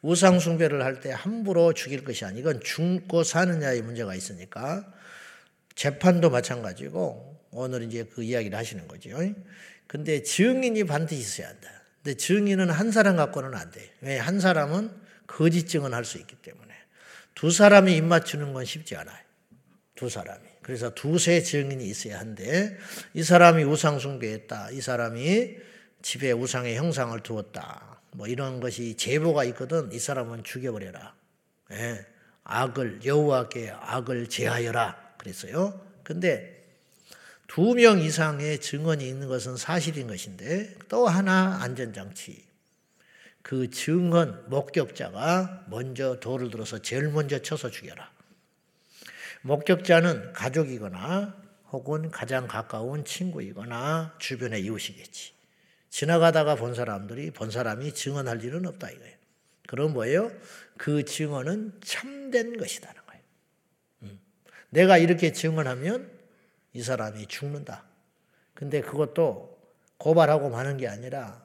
우상숭배를 0.02 0.84
할 0.84 1.00
때 1.00 1.10
함부로 1.10 1.72
죽일 1.72 2.04
것이 2.04 2.24
아니 2.24 2.40
이건 2.40 2.60
죽고 2.60 3.24
사느냐의 3.24 3.82
문제가 3.82 4.14
있으니까 4.14 4.92
재판도 5.74 6.30
마찬가지고 6.30 7.44
오늘 7.50 7.82
이제 7.82 8.04
그 8.04 8.22
이야기를 8.22 8.56
하시는 8.56 8.86
거죠. 8.88 9.10
근데 9.86 10.22
증인이 10.22 10.84
반드시 10.84 11.20
있어야 11.20 11.48
한다. 11.48 11.75
근데 12.06 12.16
증인은 12.16 12.70
한 12.70 12.92
사람 12.92 13.16
갖고는 13.16 13.52
안 13.56 13.72
돼. 13.72 13.92
왜? 14.00 14.16
한 14.16 14.38
사람은 14.38 14.92
거짓 15.26 15.66
증언할 15.66 16.04
수 16.04 16.18
있기 16.18 16.36
때문에. 16.36 16.72
두 17.34 17.50
사람이 17.50 17.96
입 17.96 18.04
맞추는 18.04 18.52
건 18.52 18.64
쉽지 18.64 18.94
않아요. 18.94 19.18
두 19.96 20.08
사람이. 20.08 20.44
그래서 20.62 20.94
두세 20.94 21.42
증인이 21.42 21.84
있어야 21.84 22.20
한데 22.20 22.78
이 23.12 23.24
사람이 23.24 23.64
우상 23.64 23.98
숭배했다. 23.98 24.70
이 24.70 24.80
사람이 24.80 25.56
집에 26.00 26.30
우상의 26.30 26.76
형상을 26.76 27.18
두었다. 27.24 28.00
뭐 28.12 28.28
이런 28.28 28.60
것이 28.60 28.96
제보가 28.96 29.42
있거든 29.46 29.90
이 29.92 29.98
사람은 29.98 30.44
죽여버려라. 30.44 31.12
예, 31.72 32.06
악을 32.44 33.04
여호와께 33.04 33.72
악을 33.80 34.28
제하여라 34.28 35.14
그랬어요. 35.18 35.84
근데 36.04 36.55
두 37.46 37.74
명 37.74 38.00
이상의 38.00 38.60
증언이 38.60 39.06
있는 39.06 39.28
것은 39.28 39.56
사실인 39.56 40.08
것인데 40.08 40.74
또 40.88 41.06
하나 41.06 41.58
안전장치. 41.62 42.44
그 43.42 43.70
증언 43.70 44.44
목격자가 44.50 45.66
먼저 45.68 46.18
돌을 46.18 46.50
들어서 46.50 46.80
제일 46.80 47.08
먼저 47.10 47.38
쳐서 47.38 47.70
죽여라. 47.70 48.10
목격자는 49.42 50.32
가족이거나 50.32 51.36
혹은 51.70 52.10
가장 52.10 52.48
가까운 52.48 53.04
친구이거나 53.04 54.16
주변의 54.18 54.64
이웃이겠지. 54.64 55.32
지나가다가 55.90 56.56
본 56.56 56.74
사람들이 56.74 57.30
본 57.30 57.50
사람이 57.50 57.94
증언할 57.94 58.42
일은 58.42 58.66
없다 58.66 58.90
이거예요. 58.90 59.16
그럼 59.68 59.92
뭐예요? 59.92 60.32
그 60.76 61.04
증언은 61.04 61.80
참된 61.84 62.56
것이다는 62.56 63.00
거예요. 63.06 63.22
음. 64.02 64.20
내가 64.70 64.98
이렇게 64.98 65.32
증언하면 65.32 66.10
이 66.76 66.82
사람이 66.82 67.26
죽는다. 67.26 67.84
근데 68.52 68.82
그것도 68.82 69.58
고발하고 69.96 70.50
마는 70.50 70.76
게 70.76 70.86
아니라 70.86 71.42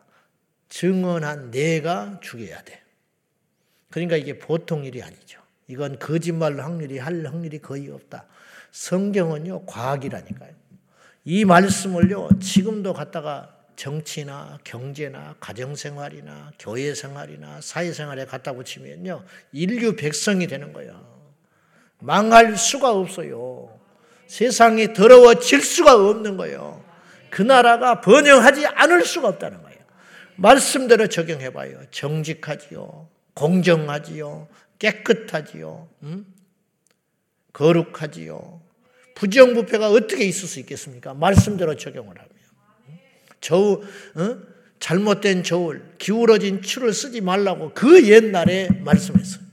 증언한 0.67 1.51
내가 1.51 2.19
죽여야 2.21 2.61
돼. 2.63 2.81
그러니까 3.89 4.17
이게 4.17 4.37
보통 4.37 4.83
일이 4.83 5.01
아니죠. 5.01 5.39
이건 5.67 5.99
거짓말 5.99 6.59
확률이 6.59 6.97
할 6.97 7.25
확률이 7.25 7.59
거의 7.59 7.89
없다. 7.89 8.25
성경은요 8.71 9.65
과학이라니까요. 9.67 10.53
이 11.23 11.45
말씀을요 11.45 12.27
지금도 12.41 12.91
갖다가 12.93 13.57
정치나 13.77 14.59
경제나 14.65 15.37
가정생활이나 15.39 16.51
교회생활이나 16.59 17.61
사회생활에 17.61 18.25
갖다 18.25 18.51
붙이면요. 18.51 19.23
인류 19.53 19.95
백성이 19.95 20.47
되는 20.47 20.73
거예요. 20.73 21.09
망할 21.99 22.57
수가 22.57 22.91
없어요. 22.91 23.80
세상이 24.31 24.93
더러워질 24.93 25.61
수가 25.61 25.93
없는 25.93 26.37
거예요. 26.37 26.81
그 27.29 27.41
나라가 27.41 27.99
번영하지 27.99 28.65
않을 28.65 29.03
수가 29.03 29.27
없다는 29.27 29.61
거예요. 29.61 29.77
말씀대로 30.37 31.07
적용해 31.07 31.51
봐요. 31.51 31.81
정직하지요. 31.91 33.09
공정하지요. 33.33 34.47
깨끗하지요. 34.79 35.89
음? 36.03 36.25
거룩하지요. 37.51 38.61
부정부패가 39.15 39.89
어떻게 39.89 40.23
있을 40.23 40.47
수 40.47 40.61
있겠습니까? 40.61 41.13
말씀대로 41.13 41.75
적용을 41.75 42.17
하면. 42.17 42.29
저울, 43.41 43.81
어? 44.15 44.37
잘못된 44.79 45.43
저울, 45.43 45.83
기울어진 45.97 46.61
추를 46.61 46.93
쓰지 46.93 47.19
말라고 47.19 47.73
그 47.73 48.07
옛날에 48.07 48.69
말씀했어요. 48.79 49.43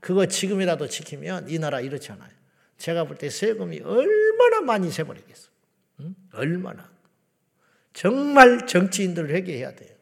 그거 0.00 0.24
지금이라도 0.24 0.88
지키면 0.88 1.50
이 1.50 1.58
나라 1.58 1.82
이렇지 1.82 2.10
않아요. 2.10 2.30
제가 2.78 3.04
볼 3.04 3.16
때 3.16 3.30
세금이 3.30 3.80
얼마나 3.80 4.60
많이 4.60 4.90
세버리겠어. 4.90 5.48
응? 6.00 6.14
얼마나. 6.32 6.90
정말 7.92 8.66
정치인들 8.66 9.30
회개해야 9.30 9.74
돼요. 9.74 9.94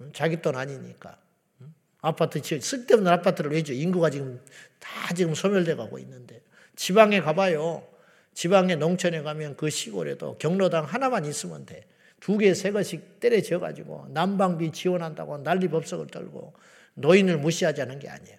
응? 0.00 0.10
자기 0.14 0.40
돈 0.40 0.56
아니니까. 0.56 1.18
응? 1.62 1.74
아파트 2.00 2.40
지어, 2.40 2.60
쓸데없는 2.60 3.10
아파트를 3.12 3.50
왜 3.52 3.62
줘? 3.62 3.72
인구가 3.72 4.10
지금 4.10 4.40
다 4.78 5.12
지금 5.14 5.34
소멸돼 5.34 5.74
가고 5.74 5.98
있는데. 5.98 6.42
지방에 6.76 7.20
가봐요. 7.20 7.86
지방에 8.34 8.76
농촌에 8.76 9.22
가면 9.22 9.56
그 9.56 9.68
시골에도 9.68 10.38
경로당 10.38 10.84
하나만 10.84 11.24
있으면 11.24 11.66
돼. 11.66 11.84
두 12.20 12.38
개, 12.38 12.54
세 12.54 12.70
개씩 12.70 13.18
때려져 13.20 13.58
가지고 13.58 14.06
난방비 14.10 14.70
지원한다고 14.72 15.38
난리법석을 15.38 16.06
떨고 16.08 16.54
노인을 16.94 17.38
무시하자는 17.38 17.98
게 17.98 18.08
아니에요. 18.08 18.38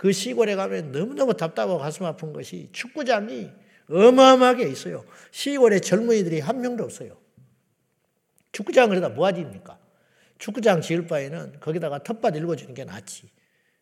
그 0.00 0.12
시골에 0.12 0.54
가면 0.54 0.92
너무너무 0.92 1.36
답답하고 1.36 1.76
가슴 1.76 2.06
아픈 2.06 2.32
것이 2.32 2.70
축구장이 2.72 3.50
어마어마하게 3.90 4.66
있어요. 4.66 5.04
시골에 5.30 5.78
젊은이들이 5.80 6.40
한 6.40 6.62
명도 6.62 6.84
없어요. 6.84 7.18
축구장을 8.52 8.96
해다 8.96 9.10
뭐하집니까? 9.10 9.78
축구장 10.38 10.80
지을 10.80 11.06
바에는 11.06 11.60
거기다가 11.60 12.02
텃밭 12.02 12.34
읽어주는 12.34 12.72
게 12.72 12.86
낫지. 12.86 13.28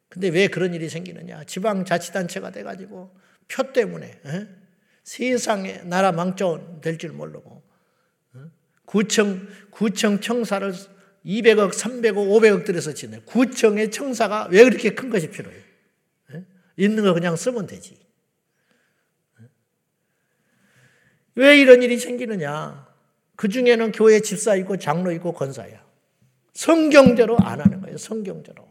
근데 0.09 0.27
왜 0.29 0.49
그런 0.49 0.75
일이 0.75 0.89
생기느냐? 0.89 1.45
지방자치단체가 1.45 2.51
돼가지고 2.51 3.15
표 3.47 3.73
때문에 3.73 4.21
에? 4.27 4.49
세상에 5.05 5.83
나라 5.85 6.11
망정 6.11 6.81
될 6.81 6.99
줄 6.99 7.13
모르고 7.13 7.63
구청, 8.87 9.47
구청 9.71 10.21
청사를 10.21 10.73
200억, 11.25 11.75
300억, 11.75 12.15
500억 12.15 12.65
들여서 12.65 12.93
짓는 12.93 13.25
구청의 13.25 13.93
청사가 13.93 14.49
왜 14.51 14.65
그렇게 14.65 14.97
큰 14.97 15.11
것이 15.11 15.31
필요해요? 15.31 15.68
예? 16.78 16.85
있는 16.85 17.02
거 17.04 17.12
그냥 17.14 17.37
쓰면 17.37 17.66
되지. 17.66 17.99
왜 21.35 21.58
이런 21.58 21.82
일이 21.82 21.99
생기느냐? 21.99 22.88
그 23.37 23.49
중에는 23.49 23.92
교회 23.92 24.20
집사 24.20 24.56
있고 24.56 24.76
장로 24.76 25.12
있고 25.12 25.32
권사야. 25.32 25.87
성경대로 26.52 27.38
안 27.38 27.61
하는 27.61 27.80
거예요. 27.80 27.97
성경대로. 27.97 28.66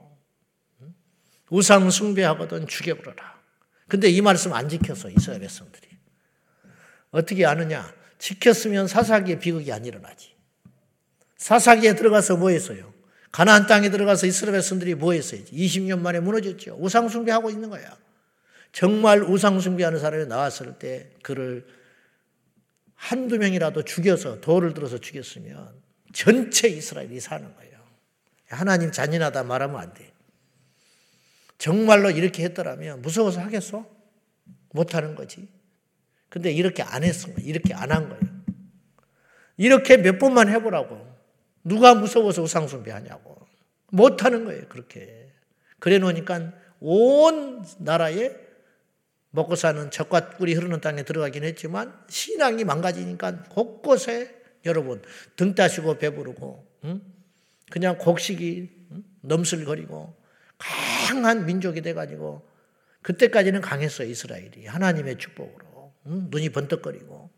우상 1.49 1.89
숭배하거든 1.89 2.67
죽여버려라. 2.67 3.41
근데 3.87 4.09
이 4.09 4.19
말씀 4.19 4.53
안 4.53 4.67
지켰어. 4.67 5.09
이스라엘 5.09 5.39
백성들이. 5.39 5.87
어떻게 7.11 7.45
아느냐? 7.45 7.89
지켰으면 8.19 8.87
사사기의 8.87 9.39
비극이 9.39 9.71
안 9.71 9.85
일어나지. 9.85 10.35
사사기에 11.37 11.95
들어가서 11.95 12.35
뭐 12.35 12.49
했어요? 12.49 12.93
가나안 13.38 13.67
땅에 13.67 13.91
들어가서 13.91 14.25
이스라엘 14.25 14.53
백성들이 14.53 14.96
뭐 14.96 15.13
했어요? 15.13 15.44
20년 15.44 16.00
만에 16.00 16.20
무너졌죠. 16.20 16.75
우상 16.79 17.08
숭배하고 17.08 17.51
있는 17.51 17.70
거야. 17.70 17.96
정말 18.72 19.22
우상 19.22 19.60
숭배하는 19.60 20.00
사람이 20.00 20.25
나왔을 20.25 20.79
때 20.79 21.12
그를 21.22 21.67
한두 22.96 23.38
명이라도 23.38 23.84
죽여서 23.84 24.41
돌을 24.41 24.74
들어서 24.74 24.98
죽였으면 24.98 25.70
전체 26.13 26.67
이스라엘이 26.67 27.20
사는 27.20 27.56
거예요. 27.58 27.77
하나님 28.50 28.91
잔인하다 28.91 29.44
말하면 29.44 29.79
안 29.79 29.94
돼. 29.94 30.12
정말로 31.60 32.10
이렇게 32.10 32.44
했더라면 32.44 33.03
무서워서 33.03 33.39
하겠어? 33.41 33.88
못 34.72 34.96
하는 34.96 35.13
거지. 35.13 35.48
근데 36.29 36.51
이렇게 36.51 36.82
안 36.82 37.03
했어. 37.03 37.29
이렇게 37.38 37.75
안 37.75 37.91
한 37.91 38.10
거예요. 38.10 38.24
이렇게 39.58 39.98
몇 39.98 40.17
번만 40.17 40.50
해보라고. 40.50 41.16
누가 41.67 41.93
무서워서 41.93 42.41
우상숭배하냐고. 42.41 43.38
못하는 43.91 44.45
거예요. 44.45 44.67
그렇게. 44.69 45.31
그래 45.79 46.00
놓으니까 46.00 46.53
온 46.79 47.63
나라에 47.79 48.36
먹고 49.31 49.55
사는 49.55 49.91
젖과 49.91 50.31
꿀이 50.31 50.53
흐르는 50.53 50.81
땅에 50.81 51.03
들어가긴 51.03 51.43
했지만 51.43 51.93
신앙이 52.09 52.63
망가지니까 52.63 53.43
곳곳에 53.50 54.36
여러분 54.65 55.01
등 55.36 55.53
따시고 55.53 55.97
배부르고 55.97 56.65
그냥 57.69 57.97
곡식이 57.97 58.69
넘슬거리고 59.21 60.15
강한 60.57 61.45
민족이 61.45 61.81
돼가지고 61.81 62.47
그때까지는 63.01 63.62
강했어요 63.62 64.07
이스라엘이 64.07 64.65
하나님의 64.65 65.17
축복으로 65.17 65.93
눈이 66.05 66.50
번뜩거리고 66.50 67.29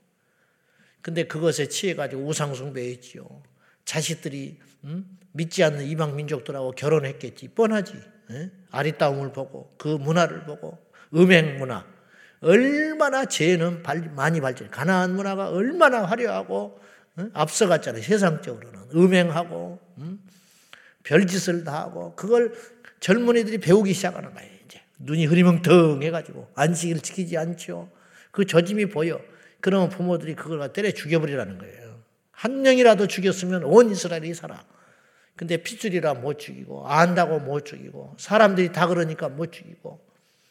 근데 1.01 1.23
그것에 1.25 1.67
취해가지고 1.67 2.23
우상숭배했지요 2.23 3.43
자식들이 3.89 4.59
믿지 5.31 5.63
않는 5.63 5.83
이방 5.83 6.15
민족들하고 6.15 6.73
결혼했겠지. 6.73 7.47
뻔하지. 7.55 7.93
아리따움을 8.69 9.31
보고 9.33 9.73
그 9.79 9.87
문화를 9.87 10.43
보고 10.43 10.77
음행 11.15 11.57
문화. 11.57 11.83
얼마나 12.41 13.25
죄는 13.25 13.81
많이 14.15 14.41
발전 14.41 14.69
가나안 14.69 15.15
문화가 15.15 15.49
얼마나 15.49 16.03
화려하고 16.05 16.79
앞서갔잖아요 17.33 18.03
세상적으로는. 18.03 18.79
음행하고 18.93 19.79
별짓을 21.01 21.63
다 21.63 21.81
하고 21.81 22.13
그걸 22.15 22.53
젊은이들이 22.99 23.57
배우기 23.57 23.93
시작하는 23.93 24.35
거예요. 24.35 24.51
이제. 24.65 24.81
눈이 24.99 25.25
흐리멍텅 25.25 26.03
해가지고 26.03 26.47
안식일 26.53 27.01
지키지 27.01 27.39
않죠. 27.39 27.89
그 28.29 28.45
저짐이 28.45 28.85
보여. 28.89 29.19
그러면 29.61 29.89
부모들이 29.89 30.35
그걸 30.35 30.71
때려 30.71 30.91
죽여버리라는 30.91 31.57
거예요. 31.57 31.88
한 32.39 32.61
명이라도 32.61 33.07
죽였으면 33.07 33.65
온 33.65 33.91
이스라엘이 33.91 34.33
살아. 34.33 34.63
근데 35.35 35.57
핏줄이라 35.57 36.13
못 36.13 36.39
죽이고 36.39 36.87
안다고 36.87 37.39
못 37.39 37.65
죽이고 37.65 38.15
사람들이 38.17 38.71
다 38.71 38.87
그러니까 38.87 39.27
못 39.27 39.51
죽이고 39.51 39.99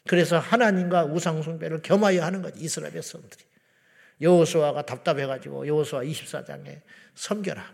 그래서 0.05 0.37
하나님과 0.37 1.05
우상 1.05 1.41
숭배를 1.41 1.81
겸하여 1.81 2.23
하는 2.23 2.43
거지 2.43 2.59
이스라엘 2.59 2.93
백성들이. 2.93 3.43
여호수아가 4.21 4.83
답답해 4.83 5.25
가지고 5.25 5.65
여호수아 5.65 6.03
24장에 6.03 6.81
섬겨라. 7.15 7.65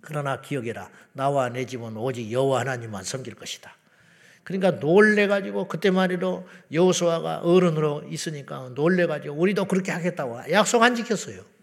그러나 0.00 0.40
기억해라. 0.40 0.90
나와 1.12 1.48
내 1.50 1.66
집은 1.66 1.96
오직 1.96 2.32
여호와 2.32 2.60
하나님만 2.60 3.04
섬길 3.04 3.36
것이다. 3.36 3.76
그러니까 4.42 4.80
놀래 4.80 5.28
가지고 5.28 5.68
그때 5.68 5.92
말이로 5.92 6.48
여호수아가 6.72 7.42
어른으로 7.42 8.06
있으니까 8.08 8.72
놀래 8.74 9.06
가지고 9.06 9.36
우리도 9.36 9.66
그렇게 9.66 9.92
하겠다고 9.92 10.50
약속 10.50 10.82
안 10.82 10.96
지켰어요. 10.96 11.53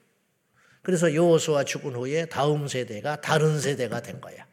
그래서 0.82 1.13
여호수아 1.13 1.63
죽은 1.63 1.96
후에 1.96 2.26
다음 2.26 2.67
세대가 2.67 3.22
다른 3.22 3.60
세대가 3.60 4.02
된 4.02 4.20
거야. 4.20 4.46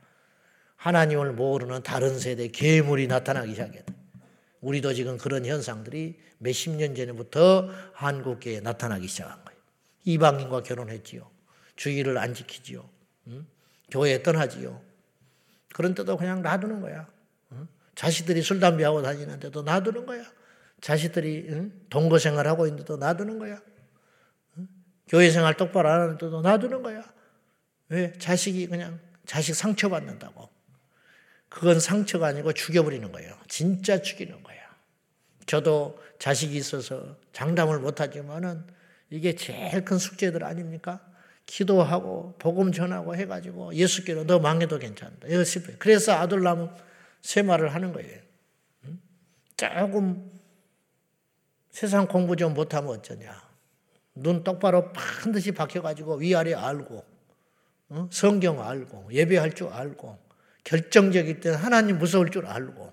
하나님을 0.77 1.33
모르는 1.33 1.83
다른 1.83 2.19
세대 2.19 2.49
괴물이 2.49 3.07
나타나기 3.07 3.53
시작했다. 3.53 3.95
우리도 4.61 4.95
지금 4.95 5.19
그런 5.19 5.45
현상들이 5.47 6.19
몇십 6.39 6.73
년 6.77 6.95
전부터 6.95 7.71
한국계에 7.93 8.61
나타나기 8.61 9.09
시작한 9.09 9.45
거예요. 9.45 9.59
이방인과 10.05 10.63
결혼했지요. 10.63 11.29
주의를 11.77 12.19
안 12.19 12.35
지키지요. 12.35 12.89
응? 13.29 13.47
교회 13.91 14.23
떠나지요. 14.23 14.81
그런데도 15.75 16.17
그냥 16.17 16.43
놔두는 16.43 16.81
거야. 16.81 17.09
자식들이 17.95 18.43
술, 18.43 18.61
담배하고 18.61 19.03
다니는데도 19.03 19.63
놔두는 19.63 20.07
거야. 20.07 20.25
자식들이 20.81 21.71
동거 21.91 22.19
생활하고 22.19 22.67
있는데도 22.67 22.97
놔두는 22.97 23.41
거야. 23.41 23.61
교회 25.09 25.31
생활 25.31 25.57
똑바로 25.57 25.89
안 25.89 26.01
하는데도 26.01 26.43
놔두는 26.43 26.83
거야. 26.83 27.03
왜? 27.89 28.13
자식이 28.19 28.67
그냥 28.67 29.01
자식 29.27 29.55
상처받는다고. 29.55 30.49
그건 31.49 31.81
상처가 31.81 32.29
아니고 32.29 32.53
죽여버리는 32.53 33.11
거예요. 33.11 33.35
진짜 33.49 34.01
죽이는 34.03 34.43
거야. 34.43 34.59
저도 35.47 35.99
자식이 36.19 36.57
있어서 36.57 37.17
장담을 37.33 37.79
못하지만은 37.79 38.67
이게 39.11 39.35
제일 39.35 39.85
큰 39.85 39.97
숙제들 39.97 40.45
아닙니까? 40.45 41.01
기도하고 41.47 42.35
복음 42.39 42.73
전하고 42.73 43.17
해가지고 43.17 43.75
예수께로 43.75 44.25
너 44.27 44.39
망해도 44.39 44.79
괜찮다. 44.79 45.31
열심히. 45.31 45.75
그래서 45.79 46.13
아들 46.13 46.43
낳으면 46.43 46.77
세 47.23 47.41
말을 47.41 47.75
하는 47.75 47.95
거예요. 47.95 48.21
조금 49.57 50.31
세상 51.71 52.07
공부 52.07 52.37
좀 52.37 52.53
못하면 52.53 52.91
어쩌냐. 52.91 53.48
눈 54.23 54.45
똑바로 54.45 54.93
반드시 54.93 55.53
박혀가지고 55.53 56.17
위아래 56.17 56.55
알고 56.55 57.05
성경 58.11 58.63
알고 58.63 59.09
예배할 59.13 59.55
줄 59.55 59.69
알고 59.69 60.19
결정적일 60.65 61.41
때는 61.41 61.59
하나님 61.59 61.99
무서울 61.99 62.31
줄 62.31 62.47
알고 62.47 62.93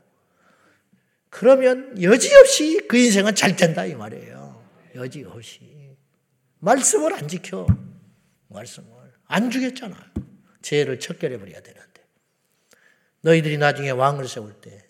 그러면 1.30 2.02
여지없이 2.02 2.88
그 2.88 2.98
인생은 2.98 3.36
잘 3.36 3.58
된다 3.58 3.86
이 3.86 3.94
말이에요. 3.94 4.64
여지없이 4.96 5.96
말씀을 6.60 7.14
안 7.14 7.28
지켜. 7.28 7.68
말씀을. 8.48 8.90
안 9.28 9.52
주겠잖아. 9.52 9.96
죄를 10.62 11.00
척결해 11.00 11.38
버려야 11.38 11.60
되는데. 11.60 12.02
너희들이 13.22 13.58
나중에 13.58 13.90
왕을 13.90 14.28
세울 14.28 14.54
때, 14.62 14.86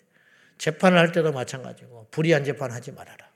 재판을 0.56 0.98
할 0.98 1.12
때도 1.12 1.32
마찬가지고, 1.32 2.08
불의한 2.10 2.44
재판 2.44 2.70
하지 2.70 2.92
말아라. 2.92 3.28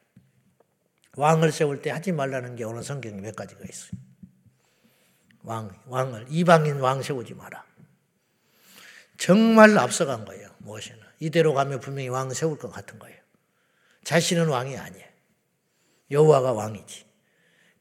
왕을 1.21 1.53
세울 1.53 1.83
때 1.83 1.91
하지 1.91 2.13
말라는 2.13 2.57
게 2.57 2.65
오늘 2.65 2.83
성경에 2.83 3.21
몇 3.21 3.37
가지가 3.37 3.61
있어요. 3.69 3.91
왕, 5.43 5.71
왕을, 5.87 6.27
이방인 6.31 6.81
왕 6.81 7.03
세우지 7.03 7.35
마라. 7.35 7.63
정말 9.19 9.77
앞서간 9.77 10.25
거예요, 10.25 10.49
모세는. 10.59 10.99
이대로 11.19 11.53
가면 11.53 11.81
분명히 11.81 12.09
왕 12.09 12.33
세울 12.33 12.57
것 12.59 12.71
같은 12.71 12.99
거예요. 12.99 13.19
자신은 14.05 14.49
왕이 14.49 14.79
아니에요. 14.79 15.07
여호와가 16.11 16.53
왕이지. 16.53 17.05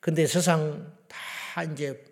근데 0.02 0.28
세상 0.28 0.93
다 1.08 1.63
이제 1.63 2.04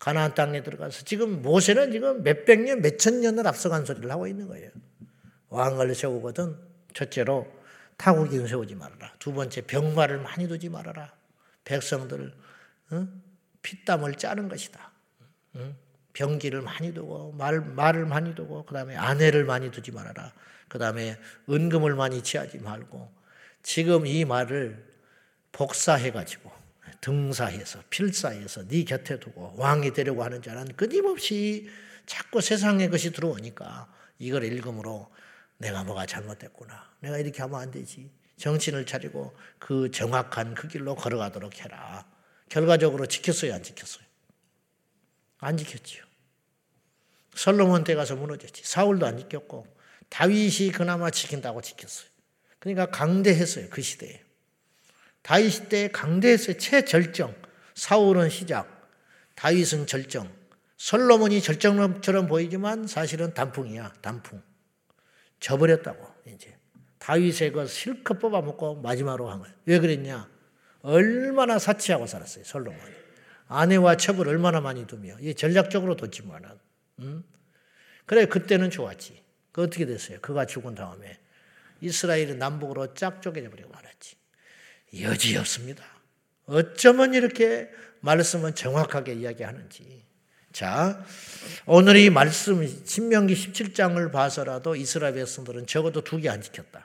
가나안 0.00 0.34
땅에 0.34 0.64
들어가서 0.64 1.04
지금 1.04 1.40
모세는 1.40 1.92
지금 1.92 2.24
몇백 2.24 2.62
년, 2.62 2.82
몇천 2.82 3.20
년을 3.20 3.46
앞서간 3.46 3.84
소리를 3.84 4.10
하고 4.10 4.26
있는 4.26 4.48
거예요. 4.48 4.70
왕을 5.50 5.94
세우거든 5.94 6.58
첫째로 6.94 7.57
타국인 7.98 8.46
세우지 8.46 8.76
말아라. 8.76 9.12
두 9.18 9.34
번째 9.34 9.60
병마를 9.62 10.20
많이 10.20 10.48
두지 10.48 10.70
말아라. 10.70 11.12
백성들 11.64 12.32
어? 12.90 13.08
피땀을 13.60 14.14
짜는 14.14 14.48
것이다. 14.48 14.90
어? 15.54 15.76
병기를 16.14 16.62
많이 16.62 16.94
두고 16.94 17.32
말, 17.32 17.60
말을 17.60 18.06
많이 18.06 18.34
두고 18.34 18.64
그 18.64 18.72
다음에 18.72 18.96
아내를 18.96 19.44
많이 19.44 19.70
두지 19.70 19.92
말아라. 19.92 20.32
그 20.68 20.78
다음에 20.78 21.18
은금을 21.50 21.94
많이 21.94 22.22
취하지 22.22 22.58
말고 22.58 23.12
지금 23.62 24.06
이 24.06 24.24
말을 24.24 24.86
복사해 25.52 26.12
가지고 26.12 26.52
등사해서 27.00 27.82
필사해서 27.90 28.68
네 28.68 28.84
곁에 28.84 29.18
두고 29.18 29.54
왕이 29.56 29.92
되려고 29.92 30.22
하는 30.22 30.40
자는 30.40 30.66
끊임없이 30.76 31.68
자꾸 32.06 32.40
세상의 32.40 32.90
것이 32.90 33.12
들어오니까 33.12 33.92
이걸 34.18 34.44
읽음으로 34.44 35.10
내가 35.58 35.84
뭐가 35.84 36.06
잘못됐구나. 36.06 36.90
내가 37.00 37.18
이렇게 37.18 37.42
하면 37.42 37.60
안 37.60 37.70
되지. 37.70 38.10
정신을 38.36 38.86
차리고 38.86 39.36
그 39.58 39.90
정확한 39.90 40.54
그 40.54 40.68
길로 40.68 40.94
걸어가도록 40.94 41.60
해라. 41.60 42.06
결과적으로 42.48 43.06
지켰어요, 43.06 43.54
안 43.54 43.62
지켰어요? 43.62 44.04
안 45.38 45.56
지켰지요. 45.56 46.04
솔로몬 47.34 47.84
때 47.84 47.94
가서 47.94 48.16
무너졌지. 48.16 48.62
사울도 48.64 49.06
안 49.06 49.18
지켰고 49.18 49.66
다윗이 50.08 50.70
그나마 50.72 51.10
지킨다고 51.10 51.60
지켰어요. 51.60 52.08
그러니까 52.58 52.86
강대했어요. 52.86 53.68
그 53.70 53.82
시대에. 53.82 54.22
다윗 55.22 55.68
때 55.68 55.88
강대했어요. 55.88 56.56
최절정. 56.56 57.34
사울은 57.74 58.30
시작. 58.30 58.90
다윗은 59.34 59.86
절정. 59.86 60.32
솔로몬이 60.76 61.40
절정처럼 61.42 62.26
보이지만 62.26 62.86
사실은 62.86 63.34
단풍이야. 63.34 63.92
단풍. 64.00 64.42
져버렸다고 65.40 66.06
이제. 66.26 66.56
다윗의 66.98 67.52
그 67.52 67.66
실컷 67.66 68.18
뽑아먹고 68.18 68.82
마지막으로 68.82 69.30
한 69.30 69.38
거예요. 69.40 69.54
왜 69.64 69.78
그랬냐? 69.78 70.28
얼마나 70.82 71.58
사치하고 71.58 72.06
살았어요. 72.06 72.44
솔로몬이. 72.44 72.92
아내와 73.46 73.96
첩을 73.96 74.28
얼마나 74.28 74.60
많이 74.60 74.86
두며. 74.86 75.16
이 75.20 75.34
전략적으로 75.34 75.96
뒀지만은. 75.96 76.50
음? 77.00 77.24
그래 78.04 78.26
그때는 78.26 78.70
좋았지. 78.70 79.22
그 79.52 79.62
어떻게 79.62 79.86
됐어요? 79.86 80.18
그가 80.20 80.46
죽은 80.46 80.74
다음에 80.74 81.18
이스라엘은 81.80 82.38
남북으로 82.38 82.94
짝 82.94 83.22
쪼개져 83.22 83.50
버리고 83.50 83.70
말았지. 83.70 84.16
여지없습니다. 85.00 85.84
어쩌면 86.46 87.14
이렇게 87.14 87.70
말씀은 88.00 88.54
정확하게 88.54 89.14
이야기하는지. 89.14 90.04
자, 90.58 91.00
오늘 91.66 91.96
이 91.98 92.10
말씀, 92.10 92.66
신명기 92.84 93.32
17장을 93.32 94.10
봐서라도 94.10 94.74
이스라엘 94.74 95.14
백성들은 95.14 95.68
적어도 95.68 96.02
두 96.02 96.18
개 96.18 96.28
안 96.28 96.42
지켰다. 96.42 96.84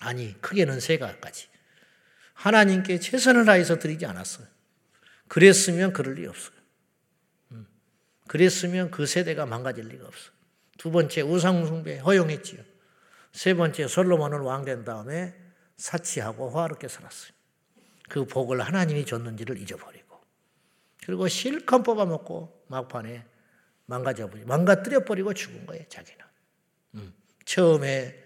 아니, 0.00 0.38
크게는 0.42 0.80
세 0.80 0.98
가지. 0.98 1.46
하나님께 2.34 3.00
최선을 3.00 3.46
다해서 3.46 3.78
드리지 3.78 4.04
않았어요. 4.04 4.46
그랬으면 5.28 5.94
그럴 5.94 6.16
리 6.16 6.26
없어요. 6.26 6.54
음. 7.52 7.66
그랬으면 8.28 8.90
그 8.90 9.06
세대가 9.06 9.46
망가질 9.46 9.88
리가 9.88 10.06
없어요. 10.06 10.32
두 10.76 10.90
번째, 10.90 11.22
우상숭배 11.22 12.00
허용했지요. 12.00 12.60
세 13.32 13.54
번째, 13.54 13.88
솔로몬은 13.88 14.40
왕된 14.40 14.84
다음에 14.84 15.34
사치하고 15.78 16.50
화롭게 16.50 16.88
살았어요. 16.88 17.30
그 18.10 18.26
복을 18.26 18.60
하나님이 18.60 19.06
줬는지를 19.06 19.56
잊어버리고. 19.56 19.95
그리고 21.06 21.28
실컷 21.28 21.84
뽑아먹고 21.84 22.64
막판에 22.66 23.24
망가져버리고, 23.86 24.48
망가뜨려버리고 24.48 25.34
죽은 25.34 25.64
거예요, 25.66 25.84
자기는. 25.88 26.24
음. 26.96 27.14
처음에 27.44 28.20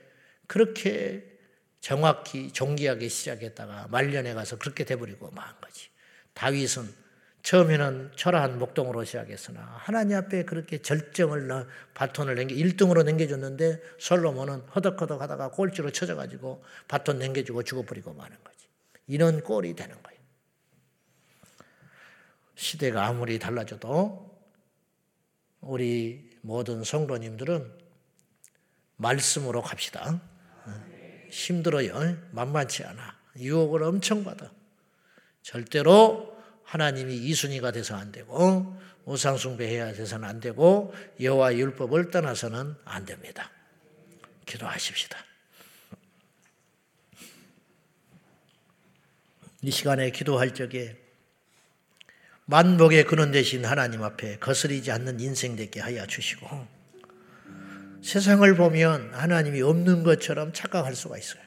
그렇게 0.46 1.38
정확히 1.80 2.50
종기하게 2.50 3.08
시작했다가 3.08 3.88
말년에 3.90 4.32
가서 4.32 4.56
그렇게 4.56 4.84
돼버리고 4.84 5.30
망한 5.30 5.60
거지. 5.60 5.90
다윗은 6.32 6.88
처음에는 7.42 8.12
초라한 8.16 8.58
목동으로 8.58 9.04
시작했으나 9.04 9.60
하나님 9.80 10.16
앞에 10.16 10.44
그렇게 10.44 10.78
절정을 10.78 11.66
바톤을 11.92 12.34
넘겨 12.34 12.54
1등으로 12.54 13.04
넘겨줬는데 13.04 13.82
솔로몬은 13.98 14.60
허덕허덕 14.74 15.20
하다가 15.20 15.50
꼴찌로 15.50 15.90
쳐져가지고 15.90 16.64
바톤 16.88 17.18
넘겨주고 17.18 17.62
죽어버리고 17.62 18.14
마는 18.14 18.36
거지. 18.42 18.68
이런 19.06 19.42
꼴이 19.42 19.74
되는 19.74 20.02
거예요. 20.02 20.19
시대가 22.60 23.06
아무리 23.06 23.38
달라져도 23.38 24.38
우리 25.62 26.30
모든 26.42 26.84
성도님들은 26.84 27.72
말씀으로 28.96 29.62
갑시다. 29.62 30.20
힘들어요. 31.30 32.18
만만치 32.32 32.84
않아. 32.84 33.18
유혹을 33.38 33.82
엄청 33.82 34.24
받아. 34.24 34.52
절대로 35.40 36.36
하나님이 36.64 37.16
이순이가 37.16 37.72
돼서 37.72 37.96
안 37.96 38.12
되고 38.12 38.78
우상숭배해야 39.06 39.94
돼서는 39.94 40.28
안 40.28 40.38
되고 40.38 40.92
여호와 41.18 41.54
율법을 41.54 42.10
떠나서는 42.10 42.74
안 42.84 43.06
됩니다. 43.06 43.50
기도하십시다. 44.44 45.16
이 49.62 49.70
시간에 49.70 50.10
기도할 50.10 50.52
적에 50.52 51.09
만복의 52.50 53.04
근원 53.04 53.30
되신 53.30 53.64
하나님 53.64 54.02
앞에 54.02 54.38
거스리지 54.40 54.90
않는 54.90 55.20
인생 55.20 55.54
되게 55.54 55.78
하여 55.78 56.04
주시고 56.04 56.48
세상을 58.02 58.56
보면 58.56 59.14
하나님이 59.14 59.62
없는 59.62 60.02
것처럼 60.02 60.52
착각할 60.52 60.96
수가 60.96 61.16
있어요. 61.16 61.40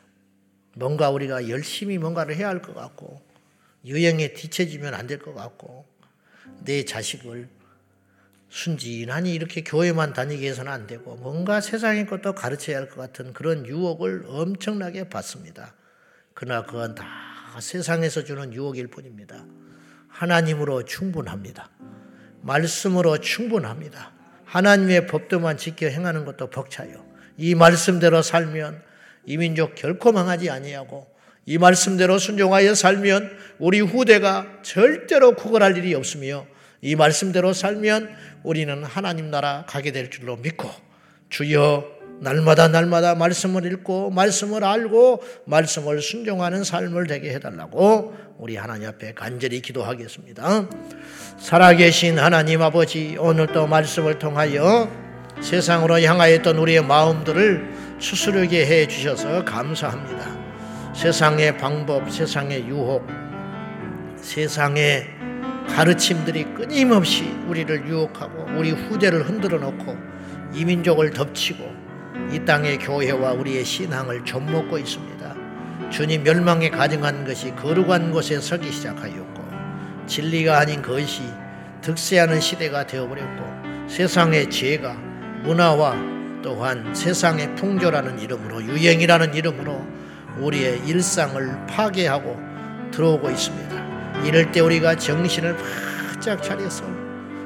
뭔가 0.75 1.09
우리가 1.09 1.49
열심히 1.49 1.97
뭔가를 1.97 2.37
해야 2.37 2.47
할 2.47 2.61
것 2.61 2.73
같고 2.73 3.21
유행에 3.83 4.31
뒤처지면 4.31 4.93
안 4.93 5.07
될 5.07 5.19
것 5.19 5.33
같고 5.33 5.85
내 6.63 6.85
자식을 6.85 7.49
순진하니 8.47 9.33
이렇게 9.33 9.61
교회만 9.61 10.13
다니게 10.13 10.47
해서는 10.47 10.71
안 10.71 10.87
되고 10.87 11.17
뭔가 11.17 11.59
세상의 11.59 12.05
것도 12.07 12.33
가르쳐야 12.33 12.77
할 12.77 12.87
것 12.87 12.95
같은 12.95 13.33
그런 13.33 13.65
유혹을 13.65 14.23
엄청나게 14.27 15.09
받습니다. 15.09 15.75
그러나 16.33 16.65
그건 16.65 16.95
다 16.95 17.03
세상에서 17.59 18.23
주는 18.23 18.53
유혹일 18.53 18.87
뿐입니다. 18.87 19.45
하나님으로 20.13 20.85
충분합니다. 20.85 21.69
말씀으로 22.41 23.17
충분합니다. 23.17 24.11
하나님의 24.45 25.07
법도만 25.07 25.57
지켜 25.57 25.87
행하는 25.87 26.25
것도 26.25 26.49
벅차요. 26.49 27.03
이 27.37 27.55
말씀대로 27.55 28.21
살면 28.21 28.81
이 29.25 29.37
민족 29.37 29.73
결코 29.75 30.11
망하지 30.11 30.49
아니하고 30.49 31.07
이 31.45 31.57
말씀대로 31.57 32.19
순종하여 32.19 32.75
살면 32.75 33.37
우리 33.57 33.81
후대가 33.81 34.47
절대로 34.61 35.35
구걸할 35.35 35.77
일이 35.77 35.95
없으며 35.95 36.45
이 36.81 36.95
말씀대로 36.95 37.53
살면 37.53 38.15
우리는 38.43 38.83
하나님 38.83 39.31
나라 39.31 39.65
가게 39.67 39.91
될 39.91 40.09
줄로 40.09 40.37
믿고 40.37 40.69
주여 41.29 42.02
날마다 42.23 42.69
날마다 42.69 43.15
말씀을 43.15 43.65
읽고 43.65 44.09
말씀을 44.11 44.63
알고 44.63 45.21
말씀을 45.45 46.01
순종하는 46.01 46.63
삶을 46.63 47.07
되게 47.07 47.33
해달라고 47.33 48.13
우리 48.37 48.55
하나님 48.55 48.87
앞에 48.87 49.13
간절히 49.13 49.61
기도하겠습니다. 49.61 50.69
살아계신 51.37 52.17
하나님 52.17 52.61
아버지 52.61 53.17
오늘도 53.19 53.67
말씀을 53.67 54.19
통하여 54.19 54.89
세상으로 55.41 55.99
향하였던 55.99 56.57
우리의 56.57 56.83
마음들을 56.85 57.97
추스르게 57.99 58.65
해 58.65 58.87
주셔서 58.87 59.43
감사합니다. 59.43 60.93
세상의 60.95 61.57
방법, 61.57 62.09
세상의 62.09 62.67
유혹, 62.67 63.05
세상의 64.17 65.07
가르침들이 65.67 66.45
끊임없이 66.53 67.23
우리를 67.47 67.87
유혹하고 67.87 68.45
우리 68.57 68.71
후대를 68.71 69.27
흔들어 69.27 69.57
놓고 69.57 69.97
이민족을 70.53 71.11
덮치고 71.11 71.72
이 72.31 72.45
땅의 72.45 72.79
교회와 72.79 73.33
우리의 73.33 73.65
신앙을 73.65 74.23
좀먹고 74.25 74.77
있습니다. 74.77 75.35
주님 75.89 76.23
멸망에 76.23 76.69
가증한 76.69 77.25
것이 77.25 77.53
거룩한 77.55 78.11
곳에 78.11 78.39
서기 78.39 78.71
시작하였고 78.71 79.43
진리가 80.07 80.59
아닌 80.59 80.81
것이 80.81 81.21
득세하는 81.81 82.39
시대가 82.39 82.87
되어버렸고 82.87 83.87
세상의 83.87 84.49
죄가 84.49 84.93
문화와 85.43 85.95
또한 86.41 86.93
세상의 86.93 87.55
풍조라는 87.55 88.19
이름으로 88.19 88.63
유행이라는 88.63 89.33
이름으로 89.33 89.85
우리의 90.39 90.81
일상을 90.87 91.67
파괴하고 91.67 92.39
들어오고 92.91 93.29
있습니다. 93.29 94.23
이럴 94.25 94.51
때 94.51 94.59
우리가 94.61 94.95
정신을 94.95 95.57
바짝 95.57 96.41
차려서 96.41 96.85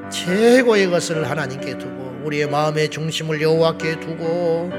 최고의 0.09 0.87
것을 0.87 1.29
하나님께 1.29 1.77
두고 1.77 2.06
우리의 2.27 2.49
마음의 2.49 2.89
중심을 2.89 3.41
여호와께 3.41 4.01
두고 4.01 4.69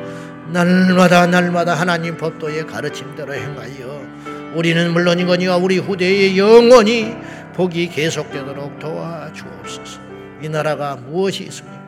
날마다 0.53 1.27
날마다 1.27 1.75
하나님 1.75 2.17
법도의 2.17 2.67
가르침대로 2.67 3.35
행하여 3.35 4.07
우리는 4.55 4.93
물론이거니와 4.93 5.57
우리 5.57 5.79
후대의 5.79 6.39
영원히 6.39 7.17
복이 7.55 7.89
계속되도록 7.89 8.79
도와주옵소서. 8.79 10.01
이 10.43 10.49
나라가 10.49 10.97
무엇이 10.97 11.45
있습니까? 11.45 11.79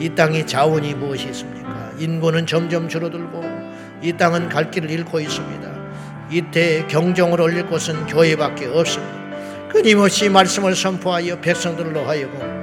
이 0.00 0.08
땅의 0.10 0.46
자원이 0.46 0.94
무엇이 0.94 1.28
있습니까? 1.28 1.92
인구는 1.98 2.46
점점 2.46 2.88
줄어들고 2.88 3.42
이 4.02 4.12
땅은 4.12 4.48
갈 4.48 4.70
길을 4.70 4.90
잃고 4.90 5.20
있습니다. 5.20 5.68
이때 6.30 6.84
경정을 6.88 7.40
올릴 7.40 7.66
곳은 7.66 8.06
교회밖에 8.06 8.66
없습니다. 8.66 9.68
끊임없이 9.68 10.28
말씀을 10.28 10.74
선포하여 10.74 11.40
백성들로 11.40 12.06
하여금 12.06 12.57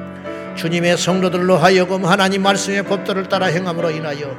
주님의 0.56 0.98
성도들로 0.98 1.58
하여금 1.58 2.06
하나님 2.06 2.42
말씀의 2.44 2.84
법도를 2.84 3.28
따라 3.28 3.48
행함으로 3.48 3.92
인하여 3.92 4.36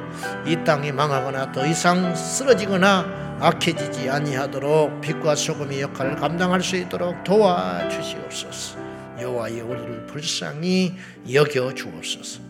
이 0.47 0.57
땅이 0.63 0.91
망하거나 0.91 1.51
더 1.51 1.65
이상 1.67 2.15
쓰러지거나 2.15 3.37
악해지지 3.39 4.09
아니하도록 4.09 4.99
빛과 4.99 5.35
소금의 5.35 5.81
역할을 5.81 6.15
감당할 6.15 6.61
수 6.61 6.75
있도록 6.75 7.23
도와주시옵소서. 7.23 8.79
여호와의 9.21 9.61
우리를 9.61 10.07
불쌍히 10.07 10.95
여겨 11.31 11.75
주옵소서. 11.75 12.41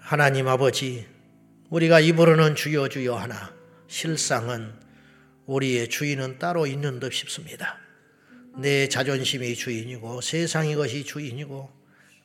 하나님 0.00 0.48
아버지, 0.48 1.06
우리가 1.70 2.00
입으로는 2.00 2.56
주여 2.56 2.88
주여 2.88 3.14
하나 3.14 3.50
실상은 3.86 4.74
우리의 5.46 5.88
주인은 5.88 6.38
따로 6.38 6.66
있는 6.66 7.00
듯 7.00 7.12
싶습니다. 7.14 7.78
내 8.58 8.88
자존심이 8.88 9.54
주인이고 9.54 10.20
세상 10.20 10.66
이 10.66 10.74
것이 10.74 11.04
주인이고 11.04 11.70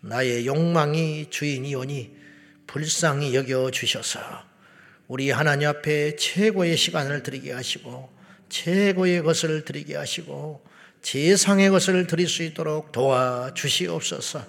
나의 0.01 0.47
욕망이 0.47 1.27
주인이오니 1.29 2.11
불쌍히 2.65 3.35
여겨 3.35 3.69
주셔서 3.69 4.19
우리 5.07 5.29
하나님 5.29 5.67
앞에 5.69 6.15
최고의 6.15 6.75
시간을 6.75 7.21
드리게 7.21 7.51
하시고 7.51 8.09
최고의 8.49 9.21
것을 9.21 9.63
드리게 9.63 9.95
하시고 9.95 10.63
제상의 11.03 11.69
것을 11.69 12.07
드릴 12.07 12.27
수 12.27 12.43
있도록 12.43 12.91
도와 12.91 13.53
주시옵소서. 13.53 14.43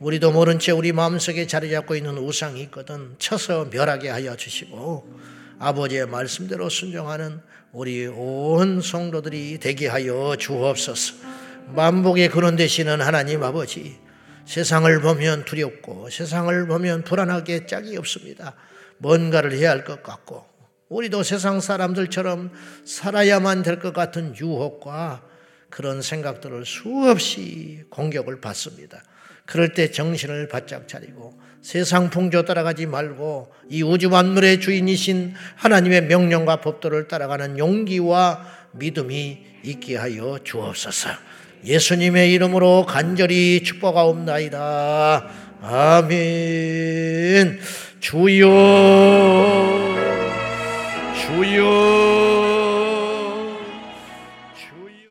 우리도 0.00 0.32
모른 0.32 0.58
채 0.58 0.72
우리 0.72 0.90
마음속에 0.90 1.46
자리 1.46 1.70
잡고 1.70 1.94
있는 1.94 2.18
우상이 2.18 2.60
있거든 2.62 3.14
쳐서 3.20 3.66
멸하게 3.70 4.08
하여 4.08 4.34
주시고 4.34 5.31
아버지의 5.62 6.06
말씀대로 6.06 6.68
순종하는 6.68 7.40
우리 7.70 8.08
온 8.08 8.80
성도들이 8.80 9.60
되게 9.60 9.86
하여 9.86 10.34
주옵소서. 10.36 11.14
만복의 11.68 12.30
근원 12.30 12.56
되시는 12.56 13.00
하나님 13.00 13.44
아버지 13.44 13.96
세상을 14.44 15.00
보면 15.00 15.44
두렵고 15.44 16.10
세상을 16.10 16.66
보면 16.66 17.04
불안하게 17.04 17.66
짝이 17.66 17.96
없습니다. 17.96 18.56
뭔가를 18.98 19.52
해야 19.52 19.70
할 19.70 19.84
것 19.84 20.02
같고 20.02 20.44
우리도 20.88 21.22
세상 21.22 21.60
사람들처럼 21.60 22.50
살아야만 22.84 23.62
될 23.62 23.78
것 23.78 23.92
같은 23.92 24.34
유혹과 24.36 25.22
그런 25.70 26.02
생각들을 26.02 26.66
수없이 26.66 27.84
공격을 27.88 28.40
받습니다. 28.40 29.00
그럴 29.46 29.74
때 29.74 29.90
정신을 29.90 30.48
바짝 30.48 30.88
차리고 30.88 31.34
세상 31.62 32.10
풍조 32.10 32.44
따라가지 32.44 32.86
말고 32.86 33.52
이 33.68 33.82
우주 33.82 34.08
만물의 34.10 34.60
주인이신 34.60 35.34
하나님의 35.56 36.06
명령과 36.06 36.60
법도를 36.60 37.08
따라가는 37.08 37.58
용기와 37.58 38.44
믿음이 38.72 39.38
있게 39.64 39.96
하여 39.96 40.38
주옵소서. 40.42 41.10
예수님의 41.64 42.32
이름으로 42.32 42.84
간절히 42.86 43.62
축복하옵나이다. 43.62 45.30
아멘. 45.62 47.60
주여, 48.00 48.48
주여. 51.14 52.01